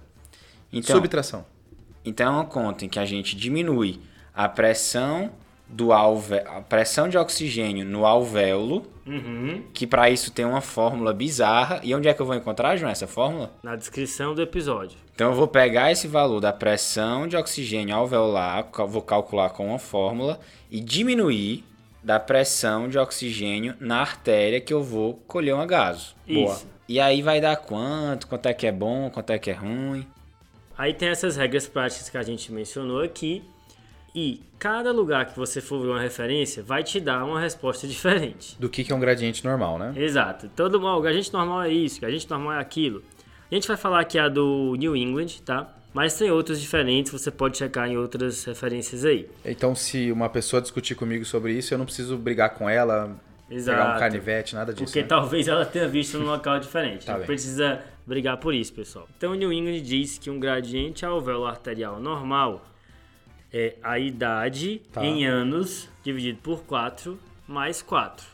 [0.73, 1.45] Então, Subtração.
[2.05, 4.01] então é uma conta em que a gente diminui
[4.35, 5.31] a pressão
[5.69, 6.39] do alve...
[6.39, 9.65] a pressão de oxigênio no alvéolo, Uhum.
[9.75, 11.81] que para isso tem uma fórmula bizarra.
[11.83, 13.53] E onde é que eu vou encontrar, João, essa fórmula?
[13.63, 14.97] Na descrição do episódio.
[15.15, 19.79] Então eu vou pegar esse valor da pressão de oxigênio alveolar, vou calcular com uma
[19.79, 20.39] fórmula
[20.71, 21.65] e diminuir
[22.03, 26.15] da pressão de oxigênio na artéria que eu vou colher um agaso.
[26.27, 26.45] Isso.
[26.45, 26.61] Boa.
[26.89, 28.27] E aí vai dar quanto?
[28.27, 29.11] Quanto é que é bom?
[29.11, 30.07] Quanto é que é ruim?
[30.77, 33.45] Aí tem essas regras práticas que a gente mencionou aqui.
[34.15, 38.57] E cada lugar que você for ver uma referência vai te dar uma resposta diferente.
[38.59, 39.93] Do que, que é um gradiente normal, né?
[39.97, 40.51] Exato.
[40.57, 43.05] Todo mal, o agente normal é isso, o agente normal é aquilo.
[43.51, 45.73] A gente vai falar aqui a do New England, tá?
[45.92, 49.29] Mas tem outros diferentes, você pode checar em outras referências aí.
[49.44, 53.07] Então, se uma pessoa discutir comigo sobre isso, eu não preciso brigar com ela,
[53.48, 53.98] pegar um Exato.
[53.98, 54.85] canivete, nada disso.
[54.85, 55.07] Porque né?
[55.09, 57.07] talvez ela tenha visto num local diferente.
[57.07, 57.26] Tá não bem.
[57.26, 59.09] precisa brigar por isso, pessoal.
[59.16, 62.64] Então, o New England diz que um gradiente alvéolo arterial normal
[63.53, 65.05] é a idade Tá.
[65.05, 68.24] em anos dividido por 4 mais 4.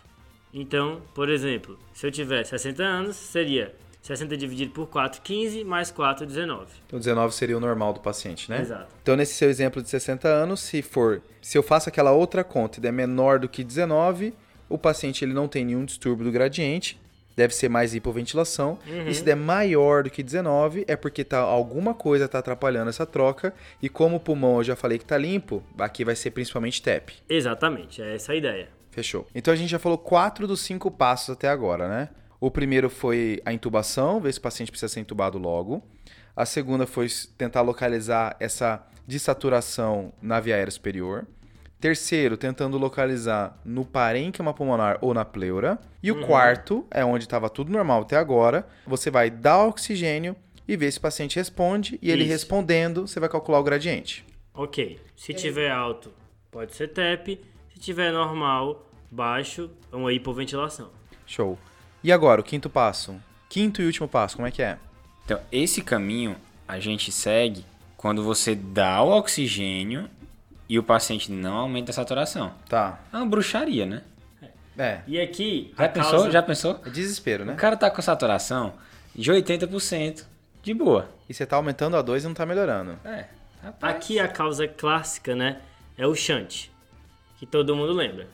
[0.52, 3.74] Então, por exemplo, se eu tiver 60 anos, seria
[4.06, 6.66] 60 dividido por 4, 15, mais 4, 19.
[6.86, 8.60] Então, 19 seria o normal do paciente, né?
[8.60, 8.86] Exato.
[9.02, 12.80] Então, nesse seu exemplo de 60 anos, se for, se eu faço aquela outra conta
[12.80, 14.32] e é menor do que 19,
[14.68, 17.00] o paciente ele não tem nenhum distúrbio do gradiente,
[17.36, 18.78] deve ser mais hipoventilação.
[19.06, 23.04] E se der maior do que 19, é porque tá, alguma coisa está atrapalhando essa
[23.04, 23.52] troca.
[23.82, 27.12] E como o pulmão eu já falei que está limpo, aqui vai ser principalmente TEP.
[27.28, 28.68] Exatamente, é essa a ideia.
[28.90, 29.26] Fechou.
[29.34, 32.08] Então a gente já falou quatro dos cinco passos até agora, né?
[32.40, 35.82] O primeiro foi a intubação, ver se o paciente precisa ser intubado logo.
[36.34, 37.06] A segunda foi
[37.38, 41.26] tentar localizar essa dessaturação na via aérea superior.
[41.80, 45.78] Terceiro, tentando localizar no parênquima pulmonar ou na pleura.
[46.02, 50.34] E o quarto, é onde estava tudo normal até agora, você vai dar oxigênio
[50.66, 51.98] e ver se o paciente responde.
[52.02, 52.32] E ele Isso.
[52.32, 54.24] respondendo, você vai calcular o gradiente.
[54.54, 54.98] Ok.
[55.14, 56.12] Se tiver alto,
[56.50, 57.40] pode ser TEP.
[57.72, 60.90] Se tiver normal, baixo, é uma hipoventilação.
[61.26, 61.58] Show.
[62.06, 63.16] E agora, o quinto passo?
[63.48, 64.78] Quinto e último passo, como é que é?
[65.24, 66.36] Então, esse caminho
[66.68, 67.66] a gente segue
[67.96, 70.08] quando você dá o oxigênio
[70.68, 72.54] e o paciente não aumenta a saturação.
[72.68, 73.00] Tá.
[73.12, 74.02] É uma bruxaria, né?
[74.78, 75.00] É.
[75.04, 75.74] E aqui.
[75.76, 76.10] Já a pensou?
[76.12, 76.80] causa- Já pensou?
[76.86, 77.54] É desespero, O né?
[77.56, 78.74] cara tá com saturação
[79.12, 80.26] de 80%.
[80.62, 81.08] De boa.
[81.28, 82.96] E você tá aumentando a 2 e não tá melhorando.
[83.04, 83.24] É.
[83.64, 83.96] Rapaz.
[83.96, 85.60] Aqui a causa clássica, né?
[85.98, 86.68] É o shunt,
[87.40, 88.28] que todo mundo lembra.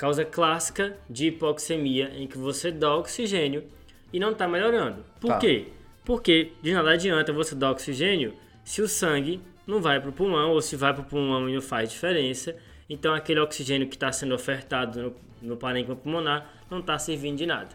[0.00, 3.64] Causa clássica de hipoxemia em que você dá oxigênio
[4.10, 5.04] e não está melhorando.
[5.20, 5.38] Por Tá.
[5.38, 5.66] quê?
[6.06, 8.32] Porque de nada adianta você dar oxigênio
[8.64, 11.54] se o sangue não vai para o pulmão ou se vai para o pulmão e
[11.54, 12.56] não faz diferença.
[12.88, 15.02] Então aquele oxigênio que está sendo ofertado
[15.42, 17.68] no, no parênquima pulmonar não está servindo de nada.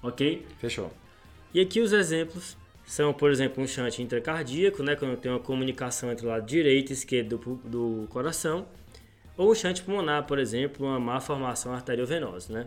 [0.00, 0.46] Ok?
[0.60, 0.92] Fechou.
[1.52, 2.56] E aqui os exemplos
[2.86, 6.90] são, por exemplo, um shunt intracardíaco, né, quando tem uma comunicação entre o lado direito
[6.90, 8.64] e esquerdo do, do coração,
[9.36, 12.66] ou um shunt pulmonar, por exemplo, uma má formação arteriovenosa, né?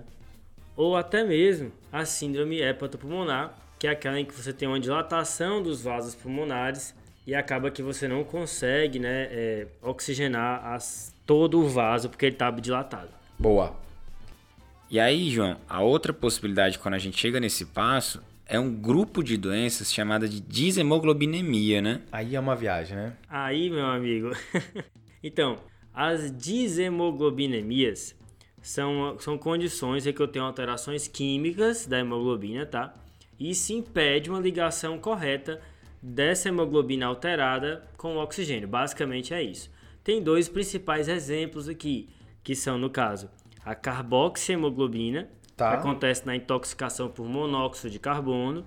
[0.76, 5.62] Ou até mesmo a síndrome hepatopulmonar, que é aquela em que você tem uma dilatação
[5.62, 6.94] dos vasos pulmonares
[7.26, 12.36] e acaba que você não consegue, né, é, oxigenar as- todo o vaso porque ele
[12.36, 13.10] está dilatado.
[13.38, 13.76] Boa.
[14.90, 19.22] E aí, João, a outra possibilidade quando a gente chega nesse passo é um grupo
[19.22, 22.02] de doenças chamada de deshemoglobinemia, né?
[22.12, 23.14] Aí é uma viagem, né?
[23.30, 24.30] Aí, meu amigo.
[25.22, 25.58] então,
[26.00, 27.92] as deshemoglobinemia
[28.62, 32.94] são, são condições em que eu tenho alterações químicas da hemoglobina, tá?
[33.40, 35.60] Isso impede uma ligação correta
[36.00, 38.68] dessa hemoglobina alterada com o oxigênio.
[38.68, 39.72] Basicamente é isso.
[40.04, 42.08] Tem dois principais exemplos aqui,
[42.44, 43.28] que são, no caso,
[43.66, 45.72] a carboxiemoglobina, Tá.
[45.72, 48.64] que acontece na intoxicação por monóxido de carbono,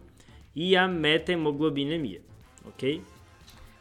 [0.52, 2.22] e a metahemoglobinемia,
[2.66, 3.00] ok?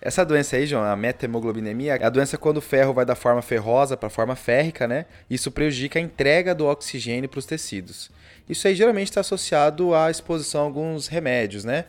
[0.01, 3.41] Essa doença aí, João, a metahemoglobinemia, é a doença quando o ferro vai da forma
[3.41, 5.05] ferrosa para a forma férrica, né?
[5.29, 8.09] Isso prejudica a entrega do oxigênio para os tecidos.
[8.47, 11.85] Isso aí geralmente está associado à exposição a alguns remédios, né?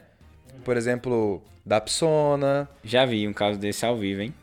[0.64, 2.68] Por exemplo, Dapsona.
[2.84, 4.34] Já vi um caso desse ao vivo, hein?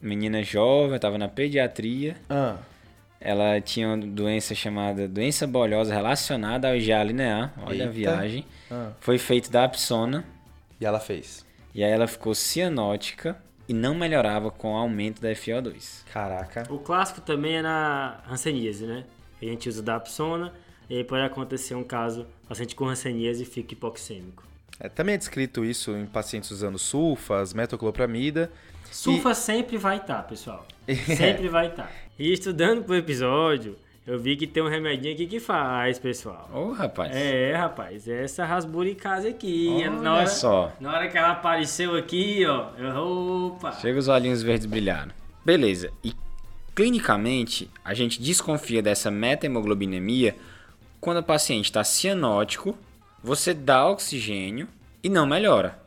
[0.00, 2.16] Menina jovem, tava na pediatria.
[2.28, 2.56] Ah,
[3.20, 7.52] Ela tinha uma doença chamada doença bolhosa relacionada ao IgA linear.
[7.66, 7.90] Olha a Eita.
[7.90, 8.46] viagem.
[8.70, 8.92] ah.
[9.00, 10.24] Foi feito da Apsona.
[10.80, 11.44] E ela fez.
[11.74, 16.04] E aí ela ficou cianótica e não melhorava com o aumento da FiO2.
[16.12, 16.66] Caraca.
[16.68, 19.04] O clássico também é na hanseníase, né?
[19.40, 20.52] A gente usa dapsona
[20.88, 24.42] e aí pode acontecer um caso, paciente com hanseníase fica hipoxêmico.
[24.80, 28.50] É, também é descrito isso em pacientes usando sulfas, metoclopramida.
[28.90, 30.66] Sulfa sempre vai estar, pessoal.
[31.06, 31.92] Sempre vai estar.
[32.18, 36.48] E estudando pro episódio, eu vi que tem um remedinho aqui que faz, pessoal.
[36.52, 37.14] Ô, rapaz.
[37.14, 39.68] É, rapaz, essa rasburicase aqui.
[39.70, 40.72] Olha na hora, só.
[40.80, 42.70] Na hora que ela apareceu aqui, ó,
[43.48, 43.72] opa.
[43.72, 45.12] Chega os olhinhos verdes brilharam.
[45.44, 45.92] Beleza.
[46.02, 46.14] E
[46.74, 50.34] clinicamente, a gente desconfia dessa metahemoglobinemia
[51.00, 52.76] quando o paciente está cianótico,
[53.22, 54.68] você dá oxigênio
[55.02, 55.78] e não melhora.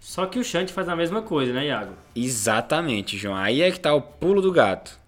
[0.00, 1.94] Só que o Shunt faz a mesma coisa, né, Iago?
[2.14, 3.34] Exatamente, João.
[3.34, 4.98] Aí é que tá o pulo do gato.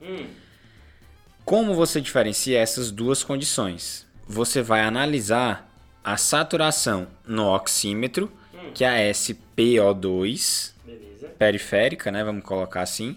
[1.48, 4.06] Como você diferencia essas duas condições?
[4.26, 5.66] Você vai analisar
[6.04, 8.30] a saturação no oxímetro,
[8.74, 11.28] que é a SPO2 Beleza.
[11.38, 12.22] periférica, né?
[12.22, 13.16] Vamos colocar assim.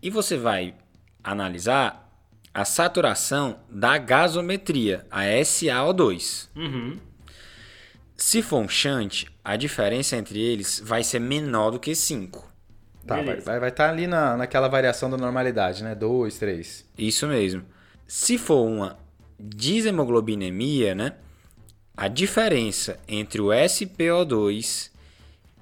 [0.00, 0.76] E você vai
[1.24, 2.08] analisar
[2.54, 6.46] a saturação da gasometria, a SaO2.
[6.54, 7.00] Uhum.
[8.16, 12.48] Se for um shunt, a diferença entre eles vai ser menor do que 5.
[13.06, 13.38] Tá, vai Beleza.
[13.40, 15.94] estar vai tá ali na, naquela variação da normalidade, né?
[15.94, 16.84] 2, 3.
[16.98, 17.64] Isso mesmo.
[18.06, 18.98] Se for uma
[19.38, 21.12] deshemoglobinemia, né?
[21.96, 24.90] A diferença entre o SPO2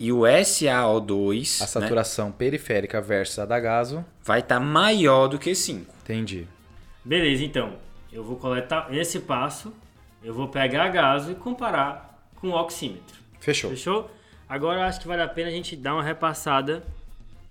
[0.01, 4.05] e o SaO2 A né, saturação periférica versus a da gaso.
[4.25, 5.95] vai estar maior do que 5.
[6.03, 6.49] Entendi.
[7.05, 7.77] Beleza, então.
[8.13, 9.73] Eu vou coletar esse passo,
[10.23, 13.17] eu vou pegar a gaso e comparar com o oxímetro.
[13.41, 13.71] Fechou.
[13.71, 14.11] Fechou?
[14.49, 16.83] Agora eu acho que vale a pena a gente dar uma repassada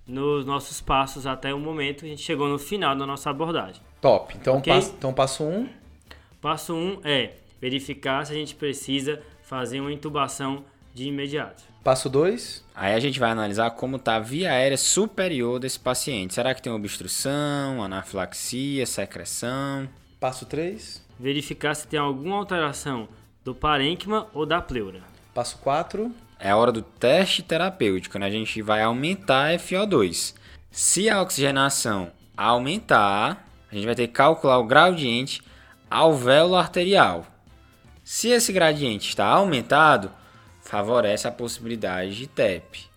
[0.05, 2.05] nos nossos passos até o momento.
[2.05, 3.81] A gente chegou no final da nossa abordagem.
[4.01, 4.35] Top.
[4.35, 4.73] Então, Ok.
[4.73, 5.47] passo, então passo 1.
[5.59, 5.69] Um,
[6.41, 11.63] Passo 1 um é verificar se a gente precisa fazer uma intubação de imediato.
[11.83, 12.63] passo 2.
[12.75, 16.33] Aí a gente vai analisar como está a via aérea superior desse paciente.
[16.33, 19.87] Será que tem obstrução, anafilaxia, secreção?
[20.19, 21.01] Passo 3.
[21.19, 23.07] Verificar se tem alguma alteração
[23.43, 25.01] do parênquima ou da pleura.
[25.33, 26.11] Passo 4.
[26.43, 28.25] É a hora do teste terapêutico, né?
[28.25, 30.35] A gente vai aumentar a FO2.
[30.69, 35.41] Se a oxigenação aumentar, a gente vai ter que calcular o gradiente
[35.89, 37.25] alvéolo arterial.
[38.03, 40.11] Se esse gradiente está aumentado,
[40.61, 42.87] favorece a possibilidade de TEP.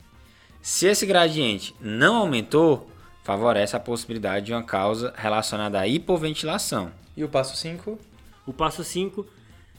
[0.61, 2.91] Se esse gradiente não aumentou,
[3.23, 6.91] favorece a possibilidade de uma causa relacionada à hipoventilação.
[7.17, 7.97] E o passo 5.
[8.45, 9.25] O passo 5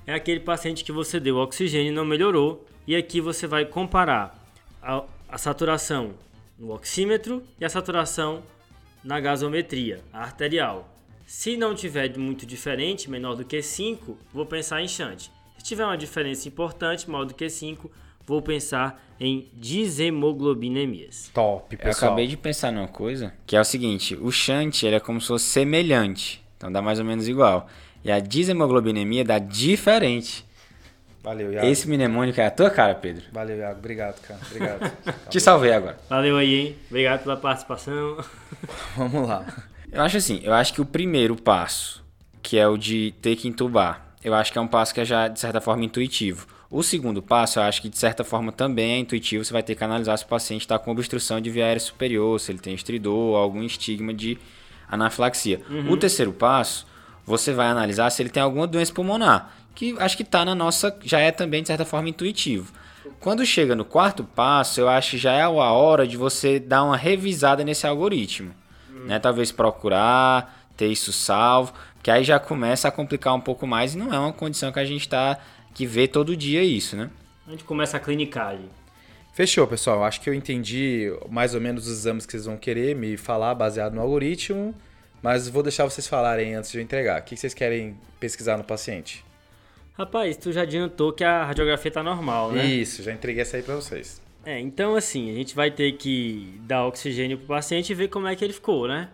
[0.06, 2.66] é aquele paciente que você deu oxigênio e não melhorou.
[2.88, 4.34] E aqui você vai comparar
[4.82, 6.14] a, a saturação
[6.58, 8.42] no oxímetro e a saturação
[9.04, 10.88] na gasometria arterial.
[11.26, 15.30] Se não tiver muito diferente, menor do que 5, vou pensar em shunt.
[15.58, 17.92] Se tiver uma diferença importante, maior do que 5,
[18.26, 21.30] vou pensar em deshemoglobinemías.
[21.34, 22.12] Top, Eu pessoal.
[22.12, 25.28] acabei de pensar numa coisa, que é o seguinte, o shunt ele é como se
[25.28, 27.68] fosse semelhante, então dá mais ou menos igual.
[28.02, 30.47] E a deshemoglobinemia dá diferente.
[31.28, 31.68] Valeu, Iago.
[31.68, 33.26] Esse mnemônico é a tua cara, Pedro.
[33.34, 33.80] Valeu, Iago.
[33.80, 34.40] Obrigado, cara.
[34.50, 34.92] Obrigado.
[35.30, 35.98] Te salvei agora.
[36.10, 36.76] Valeu aí, hein?
[36.90, 38.24] Obrigado pela participação.
[38.96, 39.46] Vamos lá.
[39.92, 42.02] Eu acho assim, eu acho que o primeiro passo,
[42.42, 45.06] que é o de ter que entubar, eu acho que é um passo que é
[45.06, 46.48] já, de certa forma, intuitivo.
[46.72, 49.76] O segundo passo, eu acho que de certa forma também é intuitivo, você vai ter
[49.76, 52.74] que analisar se o paciente está com obstrução de via aérea superior, se ele tem
[52.74, 54.38] estridor, algum estigma de
[54.90, 55.62] anafilaxia.
[55.90, 56.88] O terceiro passo,
[57.26, 60.98] você vai analisar se ele tem alguma doença pulmonar, que acho que está na nossa,
[61.04, 62.74] já é também de certa forma intuitivo.
[63.20, 66.84] Quando chega no quarto passo, eu acho que já é a hora de você dar
[66.84, 68.56] uma revisada nesse algoritmo.
[69.06, 69.20] Né?
[69.20, 74.00] Talvez procurar, ter isso salvo, que aí já começa a complicar um pouco mais e
[74.00, 75.38] não é uma condição que a gente tá
[75.76, 77.12] que vê todo dia isso, né?
[77.48, 78.66] A gente começa a clinicagem.
[79.32, 80.04] Fechou, pessoal.
[80.04, 83.54] Acho que eu entendi mais ou menos os exames que vocês vão querer me falar
[83.54, 84.74] baseado no algoritmo,
[85.22, 87.22] mas vou deixar vocês falarem antes de eu entregar.
[87.22, 89.27] O que vocês querem pesquisar no paciente?
[89.98, 92.64] Rapaz, tu já adiantou que a radiografia tá normal, né?
[92.66, 94.22] Isso, já entreguei essa aí pra vocês.
[94.46, 98.28] É, então assim, a gente vai ter que dar oxigênio pro paciente e ver como
[98.28, 99.10] é que ele ficou, né?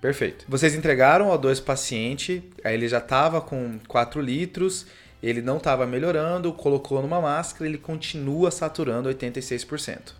[0.00, 0.44] Perfeito.
[0.48, 4.86] Vocês entregaram ao dois paciente, aí ele já tava com 4 litros,
[5.22, 10.12] ele não tava melhorando, colocou numa máscara, ele continua saturando 86%.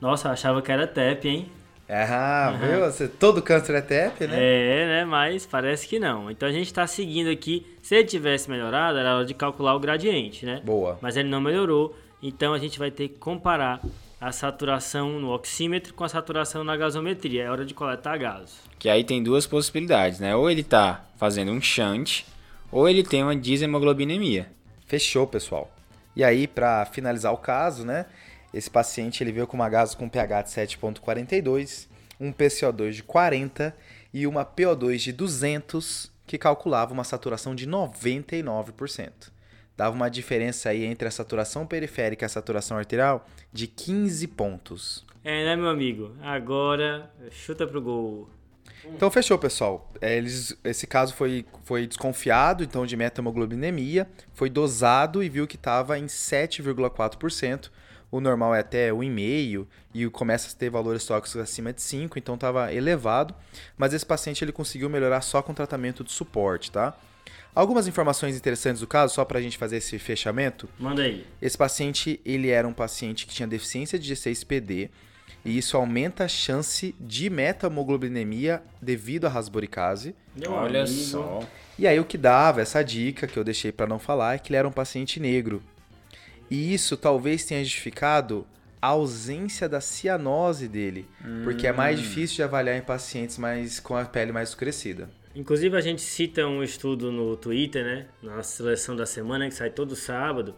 [0.00, 1.48] Nossa, eu achava que era TEP, hein?
[1.88, 2.80] Ah, viu?
[2.80, 4.36] Você- Todo câncer é TEP, né?
[4.38, 5.04] É, né?
[5.04, 6.30] Mas parece que não.
[6.30, 7.66] Então a gente tá seguindo aqui.
[7.82, 10.60] Se ele tivesse melhorado, era hora de calcular o gradiente, né?
[10.64, 10.98] Boa.
[11.00, 11.96] Mas ele não melhorou.
[12.22, 13.80] Então a gente vai ter que comparar
[14.20, 17.44] a saturação no oxímetro com a saturação na gasometria.
[17.44, 18.60] É hora de coletar gases.
[18.78, 20.36] Que aí tem duas possibilidades, né?
[20.36, 22.24] Ou ele tá fazendo um shunt,
[22.70, 24.48] ou ele tem uma deshemoglobinемia.
[24.86, 25.70] Fechou, pessoal.
[26.16, 28.06] E aí, para finalizar o caso, né?
[28.52, 31.86] Esse paciente ele veio com uma gaso com pH de 7.42,
[32.18, 33.76] um PCO2 de 40
[34.12, 39.30] e uma PO2 de 200, que calculava uma saturação de 99%.
[39.76, 45.06] Dava uma diferença aí entre a saturação periférica e a saturação arterial de 15 pontos.
[45.22, 46.16] É, né, meu amigo?
[46.20, 48.28] Agora, chuta pro gol.
[48.84, 49.92] Então fechou, pessoal.
[50.00, 55.56] É, eles, esse caso foi, foi desconfiado, então, de metamoglobinemia, foi dosado e viu que
[55.56, 57.70] estava em 7,4%.
[58.10, 62.34] O normal é até 1,5% e começa a ter valores tóxicos acima de 5%, então
[62.36, 63.34] estava elevado.
[63.76, 66.96] Mas esse paciente ele conseguiu melhorar só com tratamento de suporte, tá?
[67.54, 70.68] Algumas informações interessantes do caso, só para a gente fazer esse fechamento.
[70.78, 71.26] Manda aí.
[71.42, 74.90] Esse paciente, ele era um paciente que tinha deficiência de G6PD
[75.44, 80.14] e isso aumenta a chance de metamoglobinemia devido à rasboricase.
[80.46, 81.40] Olha só.
[81.78, 84.50] E aí o que dava essa dica que eu deixei para não falar é que
[84.50, 85.62] ele era um paciente negro.
[86.50, 88.46] E isso talvez tenha justificado
[88.80, 91.06] a ausência da cianose dele,
[91.44, 95.10] porque é mais difícil de avaliar em pacientes mais com a pele mais escurecida.
[95.34, 98.06] Inclusive a gente cita um estudo no Twitter, né?
[98.22, 100.54] Na seleção da semana, que sai todo sábado,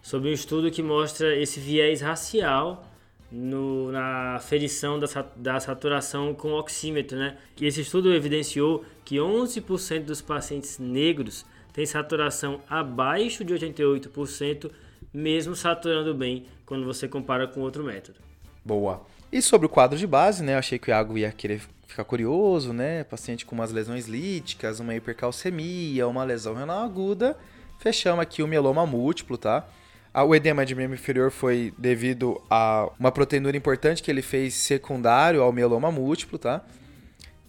[0.00, 2.88] sobre um estudo que mostra esse viés racial
[3.30, 7.36] no- na aferição da, da saturação com oxímetro, né?
[7.56, 14.70] Que esse estudo evidenciou que 11% dos pacientes negros têm saturação abaixo de 88%,
[15.12, 18.18] mesmo saturando bem quando você compara com outro método.
[18.64, 19.02] Boa.
[19.30, 20.54] E sobre o quadro de base, né?
[20.54, 23.04] Eu achei que o Iago ia querer ficar curioso, né?
[23.04, 27.36] Paciente com umas lesões líticas, uma hipercalcemia, uma lesão renal aguda.
[27.78, 29.66] Fechamos aqui o mieloma múltiplo, tá?
[30.14, 35.42] O edema de membro inferior foi devido a uma proteinura importante que ele fez secundário
[35.42, 36.62] ao mieloma múltiplo, tá?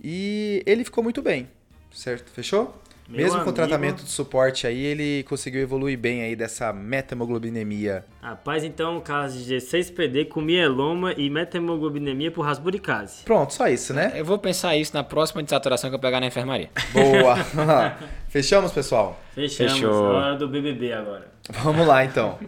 [0.02, 1.50] E ele ficou muito bem,
[1.94, 2.32] certo?
[2.32, 2.74] Fechou?
[3.14, 3.54] Meu Mesmo com amigo.
[3.54, 8.04] tratamento de suporte aí, ele conseguiu evoluir bem aí dessa metamoglobinemia.
[8.20, 13.24] Rapaz, então, caso de G6PD com mieloma e metamoglobinemia por rasburicase.
[13.24, 14.14] Pronto, só isso, né?
[14.16, 16.72] Eu vou pensar isso na próxima desaturação que eu pegar na enfermaria.
[16.92, 17.38] Boa!
[18.30, 19.22] Fechamos, pessoal?
[19.36, 19.74] Fechamos.
[19.74, 19.94] Fechou.
[19.94, 21.32] Hora do BBB agora.
[21.62, 22.40] Vamos lá, então.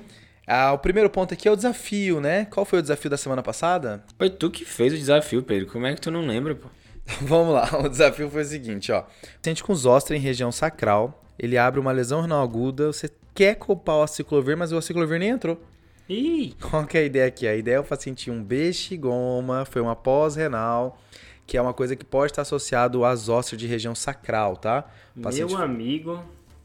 [0.47, 2.45] Ah, o primeiro ponto aqui é o desafio, né?
[2.45, 4.03] Qual foi o desafio da semana passada?
[4.17, 5.67] Foi tu que fez o desafio, Pedro.
[5.67, 6.67] Como é que tu não lembra, pô?
[7.21, 9.03] Vamos lá, o desafio foi o seguinte, ó.
[9.41, 13.97] Paciente com zostra em região sacral, ele abre uma lesão renal aguda, você quer culpar
[13.97, 15.61] o aciclovir, mas o aciclovir nem entrou.
[16.07, 17.47] Ih, Qual que é a ideia aqui?
[17.47, 20.99] A ideia é o paciente um bexigoma, foi uma pós-renal,
[21.47, 24.85] que é uma coisa que pode estar associado às ostras de região sacral, tá?
[25.15, 26.13] O paciente meu amigo.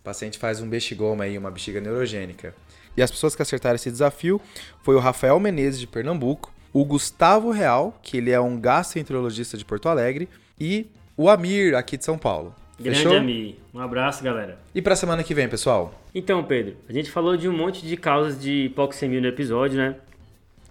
[0.01, 2.55] O paciente faz um bexigoma aí, uma bexiga neurogênica.
[2.97, 4.41] E as pessoas que acertaram esse desafio
[4.83, 9.65] foi o Rafael Menezes, de Pernambuco, o Gustavo Real, que ele é um gastroenterologista de
[9.65, 12.55] Porto Alegre, e o Amir, aqui de São Paulo.
[12.79, 13.17] Grande Fechou?
[13.17, 13.59] amigo.
[13.75, 14.59] Um abraço, galera.
[14.75, 15.93] E pra semana que vem, pessoal?
[16.15, 19.97] Então, Pedro, a gente falou de um monte de causas de hipoxemia no episódio, né?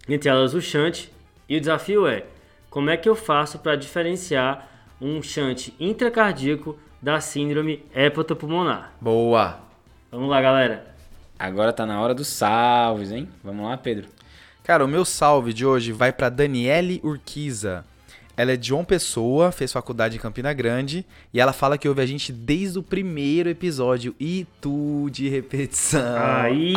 [0.07, 1.09] Entre elas o shunt.
[1.47, 2.25] E o desafio é:
[2.69, 4.67] como é que eu faço para diferenciar
[4.99, 8.93] um shunt intracardíaco da síndrome hepatopulmonar?
[8.99, 9.59] Boa!
[10.11, 10.87] Vamos lá, galera.
[11.37, 13.29] Agora tá na hora dos salves, hein?
[13.43, 14.09] Vamos lá, Pedro.
[14.69, 17.83] Cara, o meu salve de hoje vai pra Daniele Urquiza.
[18.37, 21.03] Ela é de João Pessoa, fez faculdade em Campina Grande
[21.33, 26.15] e ela fala que ouve a gente desde o primeiro episódio e tu de repetição.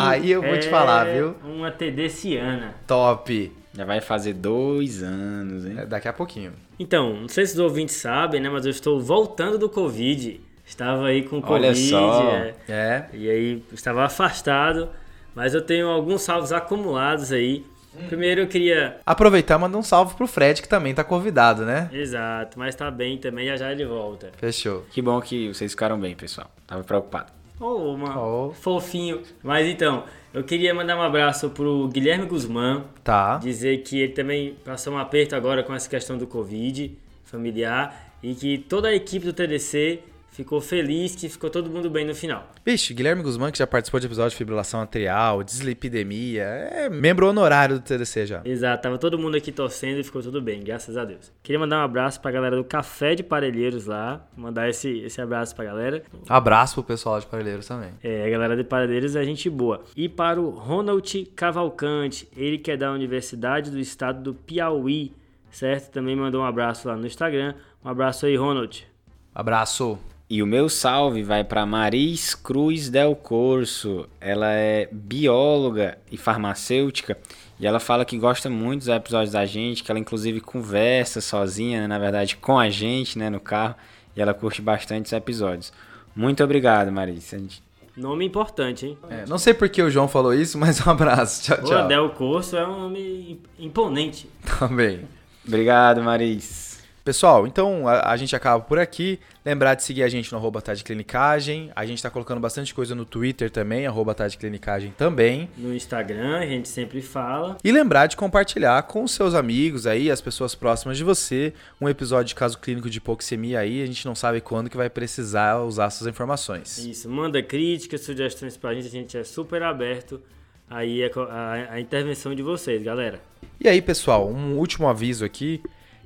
[0.00, 1.36] Aí, eu vou te é falar, viu?
[1.44, 2.76] Uma TDciana.
[2.86, 3.52] Top!
[3.74, 5.74] Já vai fazer dois anos, hein?
[5.76, 6.54] É, daqui a pouquinho.
[6.78, 8.48] Então, não sei se os ouvintes sabem, né?
[8.48, 10.40] Mas eu estou voltando do Covid.
[10.64, 11.90] Estava aí com Olha Covid.
[11.90, 12.30] só.
[12.30, 12.54] é.
[12.70, 14.88] É, E aí estava afastado,
[15.34, 17.70] mas eu tenho alguns salvos acumulados aí.
[18.08, 18.98] Primeiro eu queria.
[19.04, 21.90] Aproveitar e mandar um salve pro Fred, que também tá convidado, né?
[21.92, 24.30] Exato, mas tá bem também, já já ele volta.
[24.38, 24.84] Fechou.
[24.90, 26.50] Que bom que vocês ficaram bem, pessoal.
[26.66, 27.32] Tava preocupado.
[27.60, 28.52] Oh, mano, Oh.
[28.54, 29.22] fofinho.
[29.42, 33.36] Mas então, eu queria mandar um abraço pro Guilherme Guzmán, Tá.
[33.36, 38.34] dizer que ele também passou um aperto agora com essa questão do Covid familiar e
[38.34, 40.00] que toda a equipe do TDC
[40.32, 42.50] ficou feliz que ficou todo mundo bem no final.
[42.64, 47.78] Vixe, Guilherme Guzmán, que já participou de episódio de fibrilação atrial, dislipidemia, é membro honorário
[47.78, 48.42] do TDC já.
[48.44, 51.30] Exato, tava todo mundo aqui torcendo e ficou tudo bem, graças a Deus.
[51.42, 55.54] Queria mandar um abraço pra galera do Café de Parelheiros lá, mandar esse, esse abraço
[55.54, 56.02] pra galera.
[56.28, 57.90] Abraço pro pessoal de Parelheiros também.
[58.02, 59.84] É, a galera de Parelheiros é gente boa.
[59.94, 65.12] E para o Ronald Cavalcante, ele que é da Universidade do Estado do Piauí,
[65.50, 65.90] certo?
[65.90, 67.54] Também mandou um abraço lá no Instagram.
[67.84, 68.86] Um abraço aí, Ronald.
[69.34, 69.98] Abraço.
[70.32, 74.08] E o meu salve vai para Maris Cruz Del Corso.
[74.18, 77.18] Ela é bióloga e farmacêutica
[77.60, 81.82] e ela fala que gosta muito dos episódios da gente, que ela inclusive conversa sozinha,
[81.82, 83.74] né, na verdade, com a gente, né, no carro,
[84.16, 85.70] e ela curte bastante os episódios.
[86.16, 87.28] Muito obrigado, Maris.
[87.28, 87.62] Gente...
[87.94, 88.98] Nome importante, hein?
[89.10, 91.42] É, não sei por que o João falou isso, mas um abraço.
[91.42, 91.84] Tchau, tchau.
[91.84, 94.30] O Del Corso é um nome imponente.
[94.58, 95.02] Também.
[95.46, 96.71] Obrigado, Maris.
[97.04, 99.18] Pessoal, então a, a, gente acaba por aqui.
[99.44, 101.72] Lembrar de seguir a gente no arroba Clinicagem.
[101.74, 105.50] A gente está colocando bastante coisa no Twitter também, arroba Clinicagem também.
[105.58, 107.56] No Instagram, a gente sempre fala.
[107.64, 111.88] E lembrar de compartilhar com os seus amigos aí, as pessoas próximas de você, um
[111.88, 113.82] episódio de caso clínico de hipoxemia aí.
[113.82, 116.78] A gente não sabe quando que vai precisar usar essas informações.
[116.78, 120.22] Isso, manda críticas, sugestões pra gente, a gente é super aberto
[120.70, 123.20] aí a, a, a intervenção de vocês, galera.
[123.60, 125.60] E aí, pessoal, um último aviso aqui.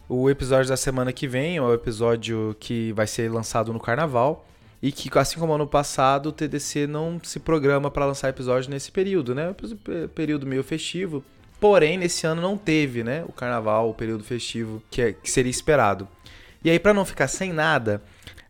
[0.09, 4.47] O episódio da semana que vem é o episódio que vai ser lançado no carnaval.
[4.81, 8.93] E que, assim como ano passado, o TDC não se programa para lançar episódio nesse
[8.93, 9.53] período, né?
[10.15, 11.25] Período meio festivo.
[11.59, 13.25] Porém, nesse ano não teve, né?
[13.27, 16.07] O carnaval, o período festivo que, é, que seria esperado.
[16.63, 18.01] E aí, para não ficar sem nada,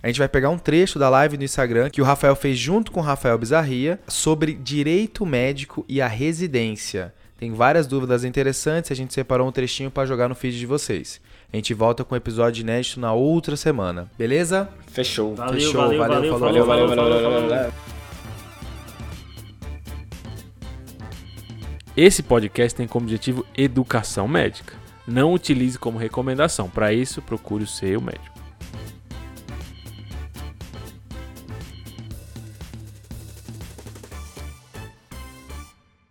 [0.02, 2.92] a gente vai pegar um trecho da live no Instagram que o Rafael fez junto
[2.92, 7.14] com o Rafael Bizarria sobre direito médico e a residência.
[7.38, 11.20] Tem várias dúvidas interessantes, a gente separou um trechinho para jogar no feed de vocês.
[11.53, 14.68] A gente volta com um episódio inédito na outra semana, beleza?
[14.88, 15.34] Fechou.
[15.34, 15.72] Valeu, Fechou.
[15.80, 16.40] valeu, Valeu, valeu, falou.
[16.40, 17.57] valeu, Valeu, valeu, valeu, valeu, valeu, valeu.
[17.59, 17.72] valeu.
[21.97, 24.74] Esse podcast tem como objetivo educação médica.
[25.07, 26.68] Não utilize como recomendação.
[26.68, 28.36] Para isso, procure o seu médico.